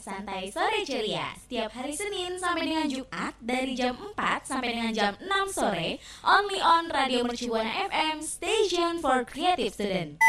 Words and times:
Santai 0.00 0.48
sore 0.48 0.82
ceria. 0.82 1.32
Setiap 1.46 1.70
hari 1.76 1.92
Senin 1.92 2.40
sampai 2.40 2.68
dengan 2.68 2.86
Jumat 2.88 3.36
dari 3.42 3.72
jam 3.76 3.96
4 3.96 4.48
sampai 4.48 4.68
dengan 4.74 4.92
jam 4.92 5.12
6 5.20 5.56
sore, 5.56 6.00
only 6.24 6.60
on 6.60 6.88
Radio 6.90 7.22
Mercubuana 7.22 7.88
FM, 7.88 8.24
station 8.24 8.98
for 9.04 9.22
creative 9.22 9.70
student. 9.72 10.20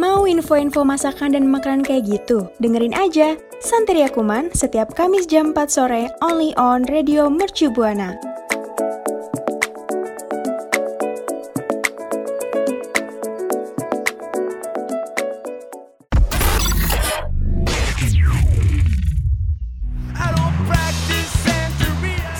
Mau 0.00 0.24
info-info 0.24 0.80
masakan 0.80 1.36
dan 1.36 1.44
makanan 1.44 1.84
kayak 1.84 2.08
gitu? 2.08 2.48
Dengerin 2.56 2.96
aja 2.96 3.36
Santeria 3.60 4.08
Kuman 4.08 4.48
setiap 4.56 4.96
Kamis 4.96 5.28
jam 5.28 5.52
4 5.52 5.68
sore 5.68 6.08
only 6.24 6.56
on 6.56 6.88
Radio 6.88 7.28
Mercu 7.28 7.68
Buana. 7.68 8.29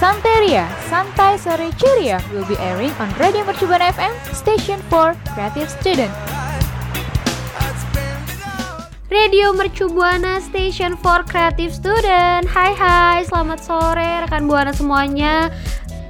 Santeria, 0.01 0.65
Santai 0.89 1.37
Sore 1.37 1.69
Ceria 1.77 2.17
will 2.33 2.49
be 2.49 2.57
airing 2.57 2.89
on 2.97 3.13
Radio 3.21 3.45
Mercubuana 3.45 3.93
FM, 3.93 4.09
station 4.33 4.81
for 4.89 5.13
creative 5.37 5.69
student. 5.69 6.09
Radio 9.11 9.53
Mercu 9.53 9.93
Buana 9.93 10.41
Station 10.41 10.97
for 10.97 11.21
Creative 11.29 11.69
Student. 11.69 12.49
Hai 12.49 12.73
hai, 12.73 13.21
selamat 13.29 13.61
sore 13.61 14.25
rekan 14.25 14.49
Buana 14.49 14.73
semuanya 14.73 15.53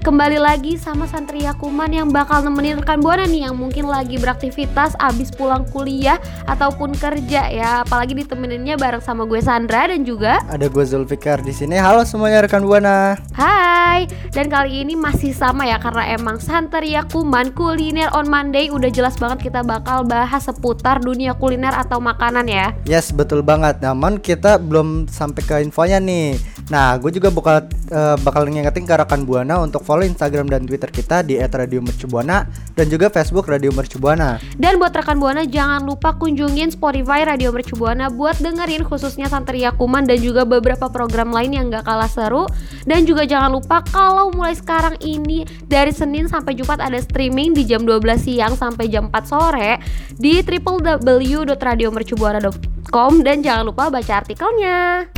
Kembali 0.01 0.41
lagi 0.41 0.81
sama 0.81 1.05
Santria 1.05 1.53
Kuman 1.53 1.93
yang 1.93 2.09
bakal 2.09 2.41
nemenin 2.41 2.81
rekan 2.81 3.05
Buana 3.05 3.29
nih 3.29 3.45
yang 3.45 3.53
mungkin 3.53 3.85
lagi 3.85 4.17
beraktivitas 4.17 4.97
abis 4.97 5.29
pulang 5.29 5.69
kuliah 5.69 6.17
ataupun 6.49 6.97
kerja 6.97 7.53
ya. 7.53 7.85
Apalagi 7.85 8.17
ditemeninnya 8.17 8.81
bareng 8.81 9.05
sama 9.05 9.29
gue 9.29 9.45
Sandra 9.45 9.93
dan 9.93 10.01
juga 10.09 10.41
ada 10.49 10.73
gue 10.73 10.85
Zulfikar 10.89 11.45
di 11.45 11.53
sini. 11.53 11.77
Halo 11.77 12.09
semuanya 12.09 12.49
rekan 12.49 12.65
Buana. 12.65 13.21
Hai. 13.37 14.09
Dan 14.33 14.49
kali 14.49 14.89
ini 14.89 14.97
masih 14.97 15.37
sama 15.37 15.69
ya 15.69 15.77
karena 15.77 16.17
emang 16.17 16.41
Santeria 16.41 17.05
Kuman 17.05 17.53
kuliner 17.53 18.09
on 18.17 18.25
Monday 18.25 18.73
udah 18.73 18.89
jelas 18.89 19.21
banget 19.21 19.53
kita 19.53 19.61
bakal 19.61 20.09
bahas 20.09 20.49
seputar 20.49 21.05
dunia 21.05 21.37
kuliner 21.37 21.77
atau 21.77 22.01
makanan 22.01 22.49
ya. 22.49 22.73
Yes, 22.89 23.13
betul 23.13 23.45
banget. 23.45 23.85
Namun 23.85 24.17
kita 24.17 24.57
belum 24.57 25.13
sampai 25.13 25.43
ke 25.45 25.55
infonya 25.61 26.01
nih. 26.01 26.41
Nah, 26.71 26.95
gue 27.03 27.11
juga 27.11 27.35
bakal 27.35 27.67
uh, 27.91 28.15
bakal 28.23 28.47
ngingetin 28.47 28.87
ke 28.87 28.95
rekan 28.95 29.27
Buana 29.27 29.59
untuk 29.59 29.83
follow 29.83 30.07
Instagram 30.07 30.47
dan 30.47 30.71
Twitter 30.71 30.87
kita 30.87 31.27
di 31.27 31.35
@radiomercubuana 31.43 32.47
dan 32.79 32.87
juga 32.87 33.11
Facebook 33.11 33.51
Radio 33.51 33.75
Mercubuana. 33.75 34.39
Dan 34.55 34.79
buat 34.79 34.95
rekan 34.95 35.19
Buana 35.19 35.43
jangan 35.43 35.83
lupa 35.83 36.15
kunjungin 36.15 36.71
Spotify 36.71 37.27
Radio 37.27 37.51
Mercubuana 37.51 38.07
buat 38.07 38.39
dengerin 38.39 38.87
khususnya 38.87 39.27
Santeria 39.27 39.75
Kuman 39.75 40.07
dan 40.07 40.23
juga 40.23 40.47
beberapa 40.47 40.87
program 40.87 41.35
lain 41.35 41.59
yang 41.59 41.75
gak 41.75 41.91
kalah 41.91 42.07
seru. 42.07 42.47
Dan 42.87 43.03
juga 43.03 43.27
jangan 43.27 43.51
lupa 43.51 43.83
kalau 43.91 44.31
mulai 44.31 44.55
sekarang 44.55 44.95
ini 45.03 45.43
dari 45.67 45.91
Senin 45.91 46.31
sampai 46.31 46.55
Jumat 46.55 46.79
ada 46.79 47.03
streaming 47.03 47.51
di 47.51 47.67
jam 47.67 47.83
12 47.83 47.99
siang 48.23 48.55
sampai 48.55 48.87
jam 48.87 49.11
4 49.11 49.27
sore 49.27 49.83
di 50.15 50.39
www.radiomercubuana.com 50.47 53.13
dan 53.27 53.43
jangan 53.43 53.67
lupa 53.67 53.91
baca 53.91 54.23
artikelnya. 54.23 55.11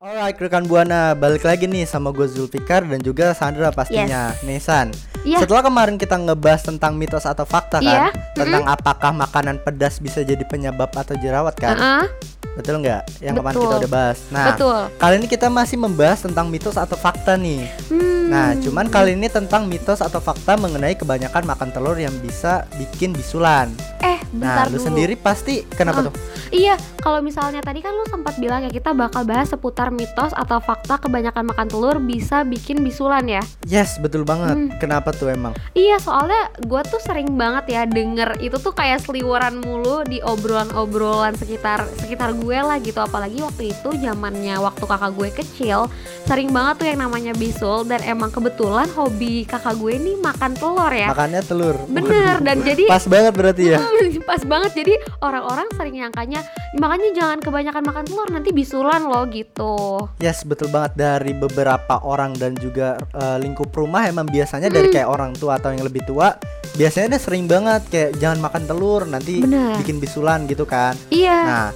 Alright 0.00 0.38
rekan 0.38 0.64
Buana, 0.70 1.18
balik 1.18 1.42
lagi 1.42 1.66
nih 1.66 1.82
sama 1.90 2.14
gue 2.14 2.30
Zulfikar 2.30 2.86
dan 2.86 3.02
juga 3.02 3.34
Sandra 3.34 3.74
pastinya 3.74 4.30
yes. 4.30 4.46
Nesan 4.46 4.86
yeah. 5.26 5.42
Setelah 5.42 5.66
kemarin 5.66 5.98
kita 5.98 6.22
ngebahas 6.22 6.70
tentang 6.70 6.94
mitos 6.94 7.26
atau 7.26 7.42
fakta 7.42 7.82
kan 7.82 8.08
yeah. 8.08 8.10
Tentang 8.38 8.62
mm 8.62 8.70
-hmm. 8.70 8.78
apakah 8.78 9.10
makanan 9.10 9.58
pedas 9.66 9.98
bisa 9.98 10.22
jadi 10.22 10.46
penyebab 10.46 10.94
atau 10.94 11.18
jerawat 11.18 11.58
kan 11.58 11.74
uh 11.74 11.82
-uh. 11.82 12.06
Betul 12.54 12.86
nggak? 12.86 13.02
Yang 13.18 13.34
Betul. 13.34 13.42
kemarin 13.42 13.56
kita 13.58 13.76
udah 13.82 13.90
bahas 13.90 14.18
Nah 14.30 14.46
Betul. 14.54 14.80
kali 15.02 15.14
ini 15.18 15.26
kita 15.26 15.46
masih 15.50 15.76
membahas 15.82 16.18
tentang 16.22 16.46
mitos 16.46 16.78
atau 16.78 16.94
fakta 16.94 17.34
nih 17.34 17.66
hmm. 17.90 18.09
Nah 18.30 18.54
cuman 18.62 18.86
kali 18.86 19.18
ini 19.18 19.26
tentang 19.26 19.66
mitos 19.66 19.98
atau 19.98 20.22
fakta 20.22 20.54
mengenai 20.54 20.94
kebanyakan 20.94 21.50
makan 21.50 21.74
telur 21.74 21.98
yang 21.98 22.14
bisa 22.22 22.62
bikin 22.78 23.10
bisulan 23.10 23.74
Eh 23.98 24.22
bentar 24.30 24.70
Nah 24.70 24.70
lu 24.70 24.78
dulu. 24.78 24.86
sendiri 24.86 25.14
pasti 25.18 25.66
kenapa 25.74 26.06
uh. 26.06 26.06
tuh? 26.08 26.14
Iya, 26.50 26.74
kalau 26.98 27.22
misalnya 27.22 27.62
tadi 27.62 27.78
kan 27.78 27.94
lu 27.94 28.02
sempat 28.10 28.34
bilang 28.42 28.66
ya 28.66 28.70
kita 28.74 28.90
bakal 28.90 29.22
bahas 29.22 29.54
seputar 29.54 29.94
mitos 29.94 30.34
atau 30.34 30.58
fakta 30.58 30.98
kebanyakan 30.98 31.46
makan 31.54 31.70
telur 31.70 32.02
bisa 32.02 32.42
bikin 32.42 32.82
bisulan 32.82 33.22
ya. 33.30 33.38
Yes, 33.70 34.02
betul 34.02 34.26
banget. 34.26 34.58
Hmm. 34.58 34.74
Kenapa 34.82 35.14
tuh 35.14 35.30
emang? 35.30 35.54
Iya, 35.78 36.02
soalnya 36.02 36.50
gue 36.58 36.82
tuh 36.90 36.98
sering 36.98 37.38
banget 37.38 37.70
ya 37.70 37.82
denger 37.86 38.42
itu 38.42 38.58
tuh 38.58 38.74
kayak 38.74 38.98
seliweran 38.98 39.62
mulu 39.62 40.02
di 40.02 40.18
obrolan-obrolan 40.26 41.38
sekitar 41.38 41.86
sekitar 42.02 42.34
gue 42.34 42.58
lah 42.58 42.82
gitu. 42.82 42.98
Apalagi 42.98 43.46
waktu 43.46 43.70
itu 43.70 43.88
zamannya 44.02 44.58
waktu 44.58 44.84
kakak 44.90 45.12
gue 45.14 45.28
kecil 45.30 45.86
sering 46.26 46.50
banget 46.50 46.74
tuh 46.82 46.86
yang 46.90 47.00
namanya 47.06 47.32
bisul 47.38 47.86
dan 47.86 48.02
emang 48.02 48.19
kebetulan 48.28 48.88
hobi 48.92 49.48
kakak 49.48 49.80
gue 49.80 49.96
ini 49.96 50.12
makan 50.20 50.52
telur 50.60 50.92
ya. 50.92 51.08
Makannya 51.08 51.40
telur. 51.40 51.76
Bener 51.88 52.44
dan 52.44 52.60
jadi 52.68 52.84
pas 52.84 53.04
banget 53.08 53.32
berarti 53.32 53.64
ya. 53.72 53.80
pas 54.30 54.42
banget 54.44 54.70
jadi 54.84 54.94
orang-orang 55.24 55.66
sering 55.74 55.96
nyangkanya 55.96 56.40
makanya 56.78 57.08
jangan 57.18 57.38
kebanyakan 57.42 57.82
makan 57.82 58.04
telur 58.06 58.28
nanti 58.30 58.50
bisulan 58.54 59.02
loh 59.02 59.26
gitu 59.26 60.06
yes 60.22 60.46
betul 60.46 60.70
banget 60.70 60.94
dari 60.94 61.32
beberapa 61.34 61.98
orang 62.06 62.38
dan 62.38 62.54
juga 62.54 62.94
uh, 63.14 63.36
lingkup 63.42 63.74
rumah 63.74 64.06
emang 64.06 64.30
biasanya 64.30 64.70
hmm. 64.70 64.76
dari 64.76 64.88
kayak 64.94 65.08
orang 65.10 65.34
tua 65.34 65.58
atau 65.58 65.74
yang 65.74 65.82
lebih 65.82 66.06
tua 66.06 66.38
biasanya 66.78 67.18
dia 67.18 67.20
sering 67.20 67.44
banget 67.50 67.82
kayak 67.90 68.10
jangan 68.22 68.38
makan 68.46 68.62
telur 68.70 69.02
nanti 69.04 69.42
Bener. 69.42 69.76
bikin 69.82 69.98
bisulan 69.98 70.46
gitu 70.46 70.62
kan 70.62 70.94
iya 71.10 71.38
nah 71.42 71.66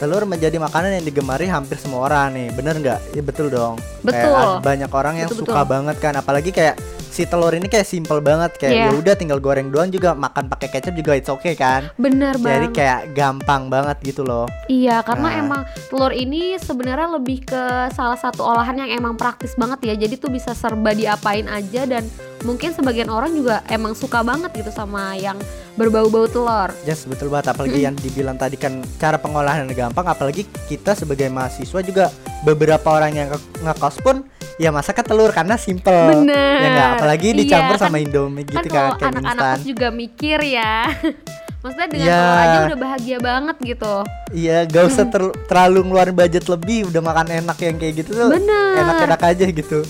telur 0.00 0.24
menjadi 0.24 0.56
makanan 0.56 0.96
yang 0.96 1.04
digemari 1.04 1.44
hampir 1.44 1.76
semua 1.76 2.08
orang 2.08 2.32
nih. 2.32 2.48
Bener 2.56 2.74
nggak? 2.80 3.00
Ya 3.12 3.22
betul 3.22 3.52
dong. 3.52 3.76
Betul. 4.00 4.32
kayak 4.32 4.64
banyak 4.64 4.90
orang 4.90 5.14
yang 5.20 5.28
betul, 5.28 5.44
suka 5.44 5.60
betul. 5.60 5.72
banget 5.76 5.96
kan 6.00 6.12
apalagi 6.16 6.50
kayak 6.56 6.80
si 7.10 7.26
telur 7.28 7.52
ini 7.52 7.66
kayak 7.66 7.84
simple 7.84 8.22
banget 8.22 8.54
kayak 8.56 8.72
yeah. 8.72 8.88
ya 8.88 8.96
udah 8.96 9.14
tinggal 9.18 9.42
goreng 9.42 9.68
doang 9.68 9.90
juga 9.90 10.14
makan 10.14 10.46
pakai 10.46 10.72
kecap 10.72 10.94
juga 10.96 11.12
it's 11.18 11.28
okay 11.28 11.52
kan? 11.52 11.92
Bener 12.00 12.40
banget. 12.40 12.48
jadi 12.48 12.66
kayak 12.72 13.00
gampang 13.12 13.68
banget 13.68 14.00
gitu 14.00 14.24
loh. 14.24 14.48
Iya 14.72 15.04
karena 15.04 15.28
nah. 15.28 15.42
emang 15.42 15.60
telur 15.92 16.16
ini 16.16 16.56
sebenarnya 16.56 17.20
lebih 17.20 17.44
ke 17.44 17.92
salah 17.92 18.16
satu 18.16 18.40
olahan 18.40 18.80
yang 18.80 19.04
emang 19.04 19.20
praktis 19.20 19.52
banget 19.58 19.92
ya. 19.92 19.94
Jadi 20.08 20.16
tuh 20.16 20.32
bisa 20.32 20.56
serba 20.56 20.96
diapain 20.96 21.44
aja 21.44 21.84
dan 21.84 22.08
mungkin 22.44 22.72
sebagian 22.72 23.12
orang 23.12 23.36
juga 23.36 23.60
emang 23.68 23.92
suka 23.92 24.24
banget 24.24 24.50
gitu 24.56 24.72
sama 24.72 25.12
yang 25.16 25.36
berbau-bau 25.76 26.28
telur. 26.28 26.72
Yes 26.88 27.04
betul 27.04 27.28
banget. 27.28 27.52
Apalagi 27.56 27.80
yang 27.84 27.96
dibilang 27.96 28.36
tadi 28.36 28.56
kan 28.56 28.80
cara 28.96 29.16
pengolahan 29.20 29.68
gampang. 29.72 30.06
Apalagi 30.08 30.48
kita 30.68 30.96
sebagai 30.96 31.28
mahasiswa 31.28 31.80
juga 31.84 32.08
beberapa 32.44 32.88
orang 32.92 33.12
yang 33.16 33.28
ngekos 33.60 34.00
pun 34.00 34.24
ya 34.60 34.72
masaknya 34.72 35.04
telur 35.04 35.30
karena 35.32 35.56
simple. 35.60 35.92
Bener. 36.20 36.56
ya 36.60 36.68
nggak? 36.72 36.88
Apalagi 37.00 37.28
iya, 37.32 37.38
dicampur 37.44 37.76
iya, 37.76 37.82
sama 37.82 37.96
indomie 38.00 38.44
gitu 38.44 38.68
kan, 38.68 38.96
kan 38.96 39.12
anak-anak 39.20 39.64
juga 39.64 39.88
mikir 39.92 40.38
ya. 40.44 40.88
Maksudnya 41.60 41.88
dengan 41.92 42.08
ya. 42.08 42.16
telur 42.16 42.40
aja 42.40 42.58
udah 42.72 42.78
bahagia 42.80 43.18
banget 43.20 43.56
gitu. 43.60 43.94
Iya 44.32 44.58
gak 44.64 44.84
usah 44.88 45.04
ter 45.12 45.22
terlalu 45.44 45.80
ngeluarin 45.92 46.16
budget 46.16 46.44
lebih 46.48 46.88
udah 46.88 47.02
makan 47.04 47.26
enak 47.44 47.58
yang 47.60 47.76
kayak 47.76 47.94
gitu 48.00 48.10
tuh 48.16 48.32
enak-enak 48.80 49.20
aja 49.20 49.44
gitu. 49.44 49.80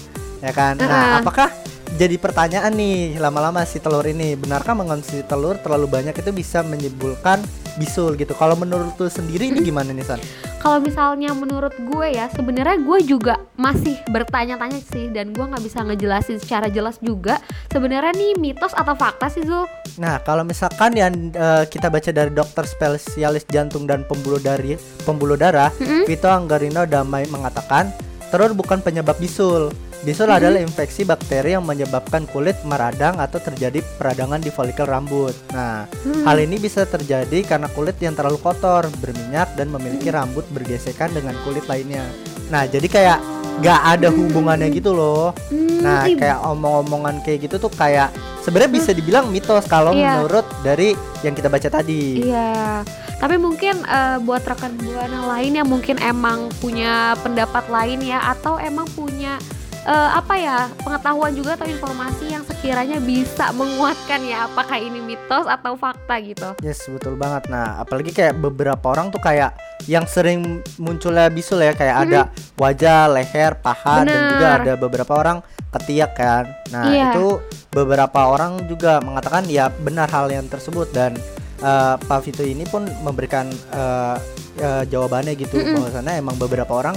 Ya 0.43 0.51
kan? 0.51 0.75
Uh 0.79 0.83
-uh. 0.83 0.91
nah 0.91 1.07
apakah 1.23 1.49
jadi 1.99 2.17
pertanyaan 2.21 2.71
nih 2.77 3.19
lama-lama 3.19 3.67
si 3.67 3.83
telur 3.83 4.07
ini. 4.07 4.39
Benarkah 4.39 4.77
mengonsumsi 4.77 5.27
telur 5.27 5.59
terlalu 5.59 5.91
banyak 5.91 6.15
itu 6.15 6.31
bisa 6.31 6.63
menyebulkan 6.63 7.43
bisul 7.79 8.15
gitu? 8.15 8.37
Kalau 8.37 8.55
menurut 8.55 8.95
tuh 8.95 9.11
sendiri 9.11 9.51
ini 9.51 9.65
gimana 9.65 9.91
nih 9.91 10.07
San? 10.07 10.21
kalau 10.61 10.79
misalnya 10.79 11.33
menurut 11.33 11.73
gue 11.73 12.07
ya 12.13 12.29
sebenarnya 12.37 12.77
gue 12.85 12.99
juga 13.03 13.41
masih 13.57 13.97
bertanya-tanya 14.13 14.79
sih 14.93 15.09
dan 15.09 15.33
gue 15.33 15.41
nggak 15.41 15.65
bisa 15.65 15.81
ngejelasin 15.83 16.37
secara 16.37 16.69
jelas 16.69 17.01
juga. 17.01 17.41
Sebenarnya 17.73 18.13
nih 18.13 18.37
mitos 18.37 18.77
atau 18.77 18.93
fakta 18.93 19.33
sih 19.33 19.43
Zul? 19.43 19.65
Nah 19.97 20.21
kalau 20.21 20.45
misalkan 20.45 20.93
yang 20.93 21.33
uh, 21.33 21.65
kita 21.65 21.89
baca 21.89 22.13
dari 22.13 22.31
dokter 22.31 22.69
spesialis 22.69 23.49
jantung 23.49 23.89
dan 23.89 24.05
pembuluh 24.05 24.39
dari 24.39 24.77
pembuluh 25.09 25.41
darah 25.41 25.73
mm-hmm. 25.81 26.05
Vito 26.05 26.29
Anggarino 26.29 26.85
Damai 26.85 27.25
mengatakan 27.33 27.89
telur 28.29 28.53
bukan 28.53 28.85
penyebab 28.85 29.17
bisul 29.17 29.73
Bisul 30.01 30.33
adalah 30.33 30.57
infeksi 30.65 31.05
bakteri 31.05 31.53
yang 31.53 31.69
menyebabkan 31.69 32.25
kulit 32.33 32.57
meradang 32.65 33.21
atau 33.21 33.37
terjadi 33.37 33.85
peradangan 34.01 34.41
di 34.41 34.49
folikel 34.49 34.89
rambut. 34.89 35.37
Nah, 35.53 35.85
hmm. 35.93 36.25
hal 36.25 36.41
ini 36.41 36.57
bisa 36.57 36.89
terjadi 36.89 37.45
karena 37.45 37.69
kulit 37.77 38.01
yang 38.01 38.17
terlalu 38.17 38.41
kotor, 38.41 38.89
berminyak, 39.05 39.53
dan 39.61 39.69
memiliki 39.69 40.09
hmm. 40.09 40.17
rambut 40.17 40.49
bergesekan 40.57 41.13
dengan 41.13 41.37
kulit 41.45 41.69
lainnya. 41.69 42.09
Nah, 42.49 42.65
jadi 42.65 42.89
kayak 42.89 43.19
gak 43.61 43.81
ada 44.01 44.09
hmm. 44.09 44.19
hubungannya 44.25 44.69
gitu 44.73 44.97
loh. 44.97 45.37
Hmm. 45.53 45.85
Nah, 45.85 46.09
kayak 46.09 46.49
omong-omongan 46.49 47.21
kayak 47.21 47.45
gitu 47.45 47.61
tuh 47.61 47.73
kayak 47.73 48.09
sebenarnya 48.41 48.73
bisa 48.73 48.97
dibilang 48.97 49.29
mitos 49.29 49.69
kalau 49.69 49.93
yeah. 49.93 50.17
menurut 50.17 50.49
dari 50.65 50.97
yang 51.21 51.37
kita 51.37 51.53
baca 51.53 51.69
tadi. 51.69 52.25
Iya. 52.25 52.89
Tapi 53.21 53.37
mungkin 53.37 53.85
uh, 53.85 54.17
buat 54.25 54.49
rekan 54.49 54.81
buana 54.81 55.29
lain 55.37 55.61
yang 55.61 55.69
mungkin 55.69 56.01
emang 56.01 56.49
punya 56.57 57.13
pendapat 57.21 57.69
lain 57.69 58.01
ya 58.01 58.33
atau 58.33 58.57
emang 58.57 58.89
punya 58.97 59.37
eh, 59.85 60.11
apa 60.13 60.35
ya 60.37 60.59
pengetahuan 60.81 61.33
juga 61.33 61.57
atau 61.57 61.65
informasi 61.65 62.33
yang 62.33 62.45
sekiranya 62.45 62.99
bisa 62.99 63.49
menguatkan 63.53 64.21
ya 64.23 64.45
apakah 64.45 64.77
ini 64.77 65.01
mitos 65.01 65.47
atau 65.47 65.75
fakta 65.75 66.21
gitu. 66.21 66.53
Yes 66.61 66.85
betul 66.87 67.17
banget. 67.17 67.49
Nah 67.49 67.81
apalagi 67.81 68.11
kayak 68.11 68.37
beberapa 68.37 68.85
orang 68.93 69.09
tuh 69.09 69.21
kayak 69.21 69.57
yang 69.89 70.05
sering 70.05 70.61
munculnya 70.77 71.29
bisul 71.29 71.61
ya 71.61 71.73
kayak 71.73 71.97
ada 72.09 72.21
wajah, 72.57 73.09
leher, 73.09 73.57
paha 73.57 74.05
dan 74.05 74.21
juga 74.37 74.47
Bener. 74.47 74.61
ada 74.63 74.73
beberapa 74.77 75.13
orang 75.17 75.39
ketiak 75.71 76.13
kan. 76.15 76.45
Nah 76.75 76.91
Iya. 76.91 77.15
itu 77.15 77.41
beberapa 77.71 78.27
orang 78.27 78.67
juga 78.67 78.99
mengatakan 79.01 79.47
ya 79.47 79.71
benar 79.71 80.11
hal 80.11 80.29
yang 80.29 80.45
tersebut 80.51 80.91
dan 80.91 81.15
eh, 81.63 81.95
Pak 81.97 82.21
Vito 82.27 82.43
ini 82.43 82.67
pun 82.67 82.85
memberikan 83.01 83.49
eh, 83.73 84.17
eh, 84.59 84.83
jawabannya 84.85 85.33
gitu 85.39 85.57
Mm-mm. 85.57 85.81
bahwasannya 85.81 86.19
emang 86.19 86.37
beberapa 86.37 86.73
orang 86.77 86.97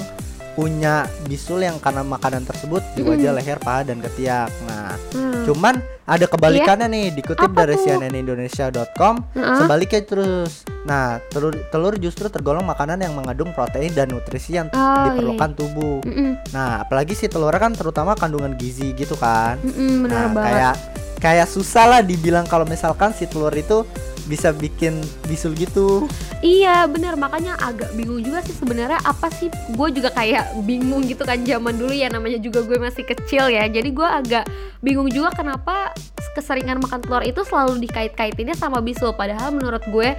punya 0.53 0.93
bisul 1.23 1.59
yang 1.59 1.77
karena 1.77 2.01
makanan 2.01 2.43
tersebut 2.43 2.81
di 2.93 3.01
wajah, 3.01 3.33
leher, 3.33 3.57
paha 3.57 3.81
dan 3.83 3.97
ketiak. 3.99 4.49
Nah 4.63 4.93
Hmm. 5.11 5.43
cuman 5.43 5.75
ada 6.03 6.23
kebalikannya 6.23 6.87
nih 6.87 7.05
dikutip 7.13 7.47
Apa 7.47 7.63
dari 7.63 7.75
cnnindonesia.com 7.75 9.15
Heeh. 9.33 9.57
Sebaliknya 9.57 10.01
terus. 10.01 10.63
Nah, 10.83 11.19
telur 11.27 11.55
telur 11.69 11.95
justru 11.95 12.27
tergolong 12.27 12.61
makanan 12.61 12.99
yang 12.99 13.13
mengandung 13.13 13.51
protein 13.51 13.91
dan 13.91 14.07
nutrisi 14.07 14.53
yang 14.53 14.67
Oh, 14.69 15.03
diperlukan 15.05 15.51
tubuh. 15.53 16.03
Mm-mm, 16.03 16.35
Nah, 16.51 16.83
apalagi 16.83 17.13
si 17.13 17.25
telur 17.25 17.53
kan 17.53 17.71
terutama 17.71 18.13
kandungan 18.13 18.53
gizi 18.53 18.91
gitu 18.93 19.15
kan. 19.15 19.55
nah, 19.63 20.27
banget. 20.27 20.43
kayak 20.43 20.75
kayak 21.17 21.47
susah 21.47 21.85
lah 21.87 22.01
dibilang 22.01 22.43
kalau 22.43 22.63
misalkan 22.63 23.11
si 23.11 23.23
telur 23.23 23.51
itu 23.51 23.87
bisa 24.27 24.55
bikin 24.55 24.99
bisul 25.27 25.51
gitu. 25.55 26.07
Iya 26.39 26.87
bener. 26.87 27.15
Makanya 27.19 27.59
agak 27.59 27.91
bingung 27.95 28.23
juga 28.23 28.43
sih 28.43 28.55
sebenarnya 28.55 28.99
apa 29.03 29.27
sih? 29.31 29.51
Gue 29.75 29.91
juga 29.91 30.11
kayak 30.11 30.63
bingung 30.63 31.03
gitu 31.07 31.23
kan 31.27 31.41
zaman 31.43 31.75
dulu 31.75 31.91
ya 31.91 32.07
namanya 32.07 32.39
juga 32.39 32.63
gue 32.63 32.77
masih 32.79 33.03
kecil 33.03 33.51
ya. 33.51 33.67
Jadi 33.67 33.89
gue 33.91 34.07
agak 34.07 34.47
bingung 34.83 35.07
juga 35.11 35.31
kenapa 35.35 35.91
keseringan 36.33 36.81
makan 36.81 36.99
telur 37.05 37.23
itu 37.23 37.43
selalu 37.45 37.83
dikait-kaitinnya 37.83 38.55
sama 38.55 38.79
bisul. 38.79 39.13
Padahal 39.13 39.53
menurut 39.53 39.83
gue 39.87 40.15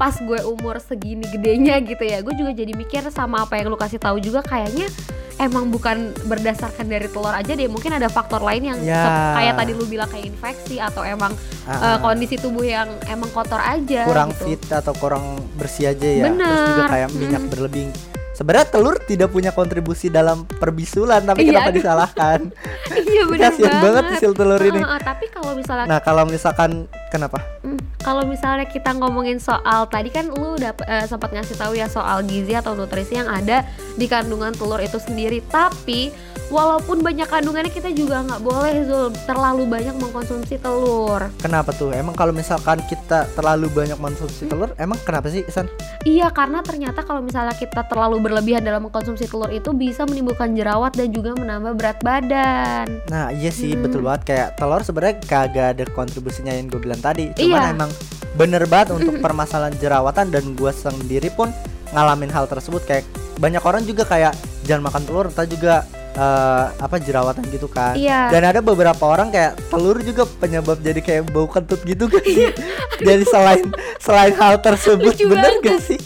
pas 0.00 0.16
gue 0.16 0.40
umur 0.42 0.80
segini 0.80 1.28
gedenya 1.28 1.76
gitu 1.78 2.00
ya 2.00 2.24
gue 2.24 2.32
juga 2.32 2.56
jadi 2.56 2.72
mikir 2.72 3.04
sama 3.10 3.44
apa 3.44 3.54
yang 3.54 3.68
lu 3.68 3.76
kasih 3.76 4.00
tahu 4.00 4.16
juga 4.16 4.40
kayaknya 4.40 4.88
emang 5.36 5.68
bukan 5.68 6.16
berdasarkan 6.24 6.84
dari 6.84 7.04
telur 7.06 7.30
aja 7.30 7.52
deh 7.52 7.64
mungkin 7.66 7.92
ada 7.92 8.08
faktor 8.08 8.40
lain 8.40 8.64
yang 8.66 8.78
Ya. 8.80 9.32
kayak 9.34 9.54
tadi 9.56 9.72
lu 9.72 9.84
bilang 9.84 10.08
kayak 10.08 10.24
infeksi 10.26 10.76
atau 10.76 11.00
emang 11.02 11.36
eh, 11.62 11.76
Ah, 11.76 11.96
kondisi 11.96 12.36
tubuh 12.36 12.60
yang 12.62 12.88
emang 13.06 13.28
kotor 13.30 13.56
aja 13.56 14.04
kurang 14.04 14.32
gitu. 14.34 14.56
fit 14.56 14.62
atau 14.70 14.92
kurang 14.94 15.24
bersih 15.54 15.92
aja 15.92 16.08
ya. 16.08 16.24
Terus 16.26 16.40
juga 16.66 16.76
Bener. 16.78 16.88
kayak 16.90 17.08
minyak 17.14 17.44
berlebih. 17.46 17.88
Sebenarnya 18.32 18.68
telur 18.68 18.96
tidak 19.02 19.28
punya 19.28 19.52
kontribusi 19.52 20.08
dalam 20.08 20.48
perbisulan, 20.48 21.20
tapi 21.20 21.44
Iya, 21.44 21.48
kenapa 21.52 21.68
aduh. 21.68 21.76
disalahkan? 21.76 22.38
iya 23.04 23.22
benar 23.28 23.52
banget 23.84 24.04
hasil 24.16 24.32
telur 24.32 24.56
ini. 24.58 24.80
Heeh, 24.80 25.00
tapi 25.02 25.28
kalau 25.28 25.52
misalnya 25.52 25.84
Nah, 25.84 26.00
kalau 26.00 26.24
misalkan 26.24 26.88
kenapa? 27.10 27.42
mm, 27.66 28.00
kalau 28.00 28.24
misalnya 28.24 28.64
kita 28.64 28.96
ngomongin 28.96 29.36
soal 29.36 29.90
tadi 29.90 30.08
kan 30.08 30.30
lu 30.30 30.56
udah 30.56 30.72
eh, 30.88 31.06
sempat 31.10 31.34
ngasih 31.34 31.58
tahu 31.58 31.76
ya 31.76 31.90
soal 31.90 32.24
gizi 32.24 32.56
atau 32.56 32.72
nutrisi 32.72 33.18
yang 33.18 33.28
ada 33.28 33.66
di 33.98 34.06
kandungan 34.08 34.54
telur 34.56 34.80
itu 34.80 34.96
sendiri. 34.96 35.44
Tapi 35.44 36.14
walaupun 36.50 37.00
banyak 37.00 37.24
kandungannya 37.24 37.70
kita 37.70 37.94
juga 37.94 38.26
nggak 38.26 38.42
boleh 38.42 38.74
Zul 38.84 39.14
terlalu 39.24 39.64
banyak 39.64 39.94
mengkonsumsi 39.96 40.58
telur. 40.58 41.30
Kenapa 41.38 41.70
tuh? 41.70 41.94
Emang 41.94 42.12
kalau 42.12 42.34
misalkan 42.34 42.82
kita 42.84 43.30
terlalu 43.32 43.70
banyak 43.70 43.96
mengkonsumsi 43.96 44.50
telur, 44.50 44.74
emang 44.76 44.98
kenapa 45.06 45.30
sih, 45.30 45.46
Isan? 45.46 45.70
Iya 46.02 46.28
karena 46.28 46.60
ternyata 46.60 47.06
kalau 47.06 47.22
misalnya 47.22 47.54
kita 47.54 47.86
terlalu 47.86 48.18
berlebihan 48.18 48.60
dalam 48.60 48.84
mengkonsumsi 48.84 49.30
telur 49.30 49.48
itu 49.48 49.70
bisa 49.70 50.04
menimbulkan 50.04 50.52
jerawat 50.52 50.92
dan 50.92 51.14
juga 51.14 51.38
menambah 51.38 51.72
berat 51.78 51.98
badan. 52.02 52.86
Nah, 53.06 53.30
iya 53.30 53.48
sih, 53.48 53.72
Hmm. 53.72 53.86
betul 53.86 54.02
banget 54.02 54.22
kayak 54.26 54.48
telur 54.58 54.82
sebenarnya 54.82 55.16
kagak 55.24 55.66
ada 55.78 55.84
kontribusinya 55.88 56.50
yang 56.50 56.66
gue 56.66 56.82
bilang 56.82 56.98
tadi. 56.98 57.30
Cuman 57.38 57.62
Iya. 57.62 57.72
emang 57.72 57.90
bener 58.34 58.66
banget 58.66 58.98
untuk 58.98 59.18
permasalahan 59.18 59.74
jerawatan 59.78 60.34
dan 60.34 60.44
gue 60.58 60.72
sendiri 60.72 61.30
pun 61.30 61.50
ngalamin 61.90 62.30
hal 62.30 62.46
tersebut 62.46 62.82
kayak 62.86 63.04
banyak 63.38 63.60
orang 63.60 63.82
juga 63.82 64.02
kayak 64.04 64.34
jangan 64.62 64.86
makan 64.86 65.02
telur 65.02 65.26
entah 65.26 65.42
juga 65.44 65.82
eh, 66.12 66.64
apa 66.72 66.96
jerawatan 66.96 67.44
gitu 67.48 67.66
kan. 67.66 67.94
Iya. 67.94 68.28
Dan 68.28 68.42
ada 68.44 68.60
beberapa 68.60 69.04
orang 69.04 69.28
kayak 69.28 69.58
telur 69.68 69.98
juga 70.00 70.26
penyebab 70.26 70.78
jadi 70.78 70.98
kayak 70.98 71.22
bau 71.28 71.46
kentut 71.46 71.80
gitu 71.82 72.06
kan 72.06 72.22
Iya. 72.22 72.50
jadi 73.00 73.24
selain 73.24 73.64
selain 73.98 74.34
hal 74.34 74.58
tersebut 74.58 75.12
Lucu 75.12 75.26
bener 75.28 75.56
banget. 75.56 75.64
gak 75.66 75.80
sih? 75.80 75.98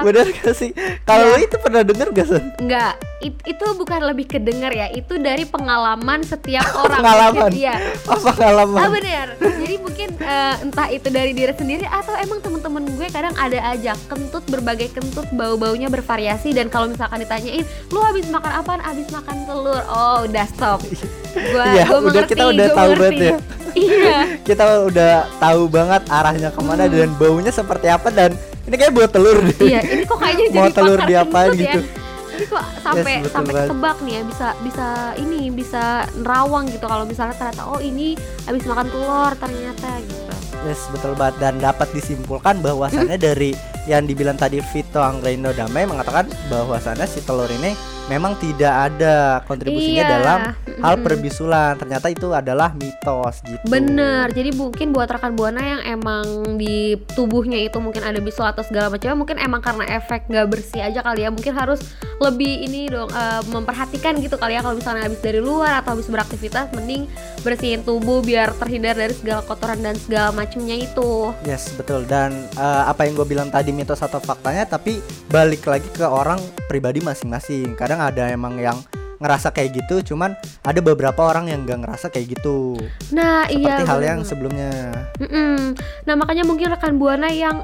Bener 0.00 0.26
gak 0.32 0.52
sih? 0.52 0.70
Kalau 1.02 1.24
lu 1.28 1.38
itu 1.38 1.56
pernah 1.56 1.80
denger 1.80 2.08
gak 2.12 2.26
sih? 2.26 2.42
Enggak, 2.58 2.92
it- 3.18 3.44
itu 3.44 3.64
bukan 3.72 4.00
lebih 4.04 4.26
kedenger 4.26 4.70
ya, 4.70 4.86
itu 4.90 5.14
dari 5.16 5.44
pengalaman 5.44 6.20
setiap 6.22 6.64
orang. 6.78 6.98
Pengalaman. 6.98 7.50
Iya. 7.50 7.74
Apa 8.04 8.28
pengalaman? 8.30 8.78
Ah 8.78 8.88
benar. 8.88 9.26
Jadi 9.38 9.76
mungkin 9.78 10.08
eh, 10.16 10.54
entah 10.60 10.88
itu 10.88 11.08
dari 11.08 11.30
diri 11.30 11.52
sendiri 11.52 11.84
atau 11.84 12.14
emang 12.16 12.38
temen-temen 12.38 12.84
gue 12.90 13.08
kadang 13.08 13.34
ada 13.34 13.58
aja 13.68 13.92
kentut 14.06 14.44
berbagai 14.44 14.90
kentut 14.90 15.28
bau-baunya 15.30 15.86
bervariasi 15.86 16.50
dan 16.50 16.66
kalau 16.66 16.86
misalkan 16.86 17.18
ditanyain 17.18 17.62
lu 17.88 18.00
habis 18.00 18.26
makan 18.26 18.52
apaan? 18.54 18.80
Habis 18.80 19.08
makan 19.08 19.36
telur. 19.44 19.82
Oh, 19.84 20.22
udah 20.22 20.46
stop. 20.48 20.80
Gua 21.34 21.64
Iya, 21.68 21.84
gua 21.84 21.92
udah 21.94 22.00
mengerti, 22.02 22.30
kita 22.30 22.44
udah 22.46 22.66
tahu 22.72 22.90
banget 22.94 23.14
ya. 23.20 23.36
Iya. 23.70 24.18
kita 24.42 24.64
udah 24.82 25.12
tahu 25.38 25.62
banget 25.68 26.02
arahnya 26.08 26.50
ke 26.50 26.60
mana 26.60 26.84
Hmm. 26.84 26.94
dan 26.96 27.10
baunya 27.14 27.52
seperti 27.52 27.86
apa 27.86 28.08
dan 28.08 28.32
ini 28.68 28.74
kayak 28.76 28.92
buat 28.92 29.10
telur 29.10 29.38
deh. 29.40 29.56
Iya, 29.64 29.80
ini 29.96 30.02
kok 30.04 30.18
kayaknya 30.20 30.46
Mau 30.52 30.56
jadi 30.60 30.70
telur 30.76 30.98
pakar 31.00 31.08
diapain 31.08 31.50
kentut 31.50 31.60
gitu. 31.64 31.80
ya. 31.80 32.06
Ini 32.28 32.44
kok 32.46 32.64
sampai 32.84 33.14
Yes, 33.18 33.32
sampai 33.34 33.52
ketebak 33.56 33.96
nih 34.06 34.12
ya 34.14 34.22
bisa 34.22 34.48
bisa 34.62 34.88
ini 35.18 35.40
bisa 35.50 35.84
nerawang 36.14 36.64
gitu 36.70 36.86
kalau 36.86 37.02
misalnya 37.02 37.34
ternyata 37.34 37.66
oh 37.66 37.80
ini 37.82 38.14
habis 38.46 38.62
makan 38.62 38.86
telur 38.92 39.32
ternyata 39.34 39.90
gitu. 40.06 40.34
Yes, 40.62 40.90
betul 40.90 41.14
banget 41.14 41.38
dan 41.38 41.54
dapat 41.58 41.88
disimpulkan 41.92 42.58
bahwasannya 42.58 43.14
Hmm. 43.14 43.26
dari 43.30 43.50
yang 43.86 44.04
dibilang 44.04 44.36
tadi 44.36 44.60
Vito 44.60 45.00
Anggreno 45.00 45.48
Damai 45.50 45.88
mengatakan 45.88 46.28
bahwasannya 46.46 47.08
si 47.08 47.24
telur 47.24 47.48
ini 47.48 47.72
memang 48.08 48.36
tidak 48.36 48.92
ada 48.92 49.40
kontribusinya 49.44 50.04
Iya. 50.04 50.12
dalam 50.12 50.40
hal 50.80 50.94
Mm-mm. 50.96 51.04
perbisulan. 51.04 51.72
Ternyata 51.76 52.08
itu 52.08 52.28
adalah 52.32 52.72
mitos 52.72 53.40
gitu. 53.44 53.60
Bener, 53.64 54.28
jadi 54.32 54.52
mungkin 54.52 54.92
buat 54.92 55.08
rekan 55.08 55.32
buana 55.32 55.60
yang 55.60 55.82
emang 55.84 56.24
di 56.56 56.96
tubuhnya 57.12 57.60
itu 57.60 57.76
mungkin 57.78 58.00
ada 58.00 58.16
bisul 58.18 58.44
atau 58.44 58.60
segala 58.60 58.88
macam, 58.88 59.12
mungkin 59.12 59.36
emang 59.36 59.60
karena 59.60 59.84
efek 59.94 60.24
nggak 60.26 60.46
bersih 60.48 60.80
aja 60.80 61.00
kali 61.00 61.24
ya, 61.24 61.32
mungkin 61.32 61.52
harus 61.52 61.80
lebih 62.18 62.64
ini 62.64 62.88
dong 62.88 63.08
eh, 63.08 63.42
memperhatikan 63.48 64.16
gitu 64.20 64.36
kali 64.36 64.56
ya 64.56 64.60
kalau 64.60 64.76
misalnya 64.76 65.04
habis 65.04 65.20
dari 65.20 65.40
luar 65.40 65.80
atau 65.80 65.96
habis 65.96 66.08
beraktivitas, 66.08 66.72
mending 66.72 67.08
bersihin 67.40 67.84
tubuh 67.84 68.20
biar 68.20 68.52
terhindar 68.56 68.96
dari 68.96 69.12
segala 69.12 69.44
kotoran 69.44 69.80
dan 69.80 69.96
segala 69.96 70.32
macamnya 70.48 70.80
itu. 70.80 71.36
Yes, 71.44 71.76
betul. 71.76 72.08
Dan 72.08 72.32
eh, 72.56 72.82
apa 72.88 73.04
yang 73.04 73.20
gue 73.20 73.28
bilang 73.28 73.52
tadi 73.52 73.68
mitos 73.68 74.00
atau 74.00 74.16
faktanya, 74.16 74.64
tapi 74.64 75.04
balik 75.28 75.68
lagi 75.68 75.92
ke 75.92 76.08
orang 76.08 76.40
pribadi 76.64 77.04
masing-masing. 77.04 77.76
Kadang 77.76 78.00
ada 78.00 78.32
emang 78.32 78.56
yang 78.56 78.80
ngerasa 79.20 79.52
kayak 79.52 79.76
gitu, 79.76 80.14
cuman 80.14 80.32
ada 80.64 80.80
beberapa 80.80 81.28
orang 81.28 81.52
yang 81.52 81.68
gak 81.68 81.84
ngerasa 81.84 82.06
kayak 82.08 82.38
gitu. 82.38 82.80
Nah 83.12 83.44
iya. 83.52 83.76
Seperti 83.76 83.84
hal 83.84 83.98
bener 84.00 84.08
yang 84.08 84.20
sebelumnya. 84.24 84.72
Mm-mm. 85.20 85.76
Nah 86.08 86.14
makanya 86.16 86.48
mungkin 86.48 86.72
rekan 86.72 86.96
buana 86.96 87.28
yang 87.28 87.60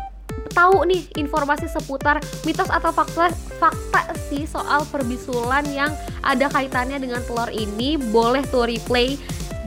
tahu 0.50 0.82
nih 0.86 1.06
informasi 1.14 1.70
seputar 1.70 2.18
mitos 2.42 2.70
atau 2.70 2.90
fakta 2.90 3.30
fakta 3.58 4.14
sih 4.30 4.46
soal 4.50 4.82
perbisulan 4.90 5.62
yang 5.70 5.90
ada 6.26 6.50
kaitannya 6.50 6.98
dengan 6.98 7.22
telur 7.22 7.50
ini 7.54 7.98
boleh 7.98 8.42
tuh 8.50 8.66
replay 8.66 9.14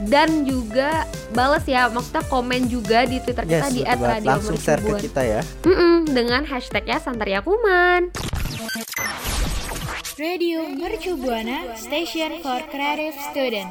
dan 0.00 0.44
juga 0.44 1.02
bales 1.30 1.64
ya 1.64 1.88
maksudnya 1.88 2.22
komen 2.24 2.66
juga 2.66 3.02
di 3.02 3.18
twitter 3.18 3.42
kita 3.42 3.66
Yes, 3.66 3.72
di 3.72 3.82
betul 3.82 3.90
banget. 3.96 4.14
@radio 4.14 4.30
langsung 4.30 4.56
share 4.56 4.78
ke 4.78 4.92
kita 5.02 5.22
ya. 5.22 5.40
Mm-mm, 5.64 6.06
dengan 6.06 6.42
hashtagnya 6.44 6.98
Santaria 6.98 7.40
Kuman. 7.40 8.14
Radio 10.14 10.66
Mercu 10.68 11.14
Buana 11.14 11.74
Station 11.74 12.38
for 12.38 12.58
Creative 12.68 13.14
Student. 13.24 13.70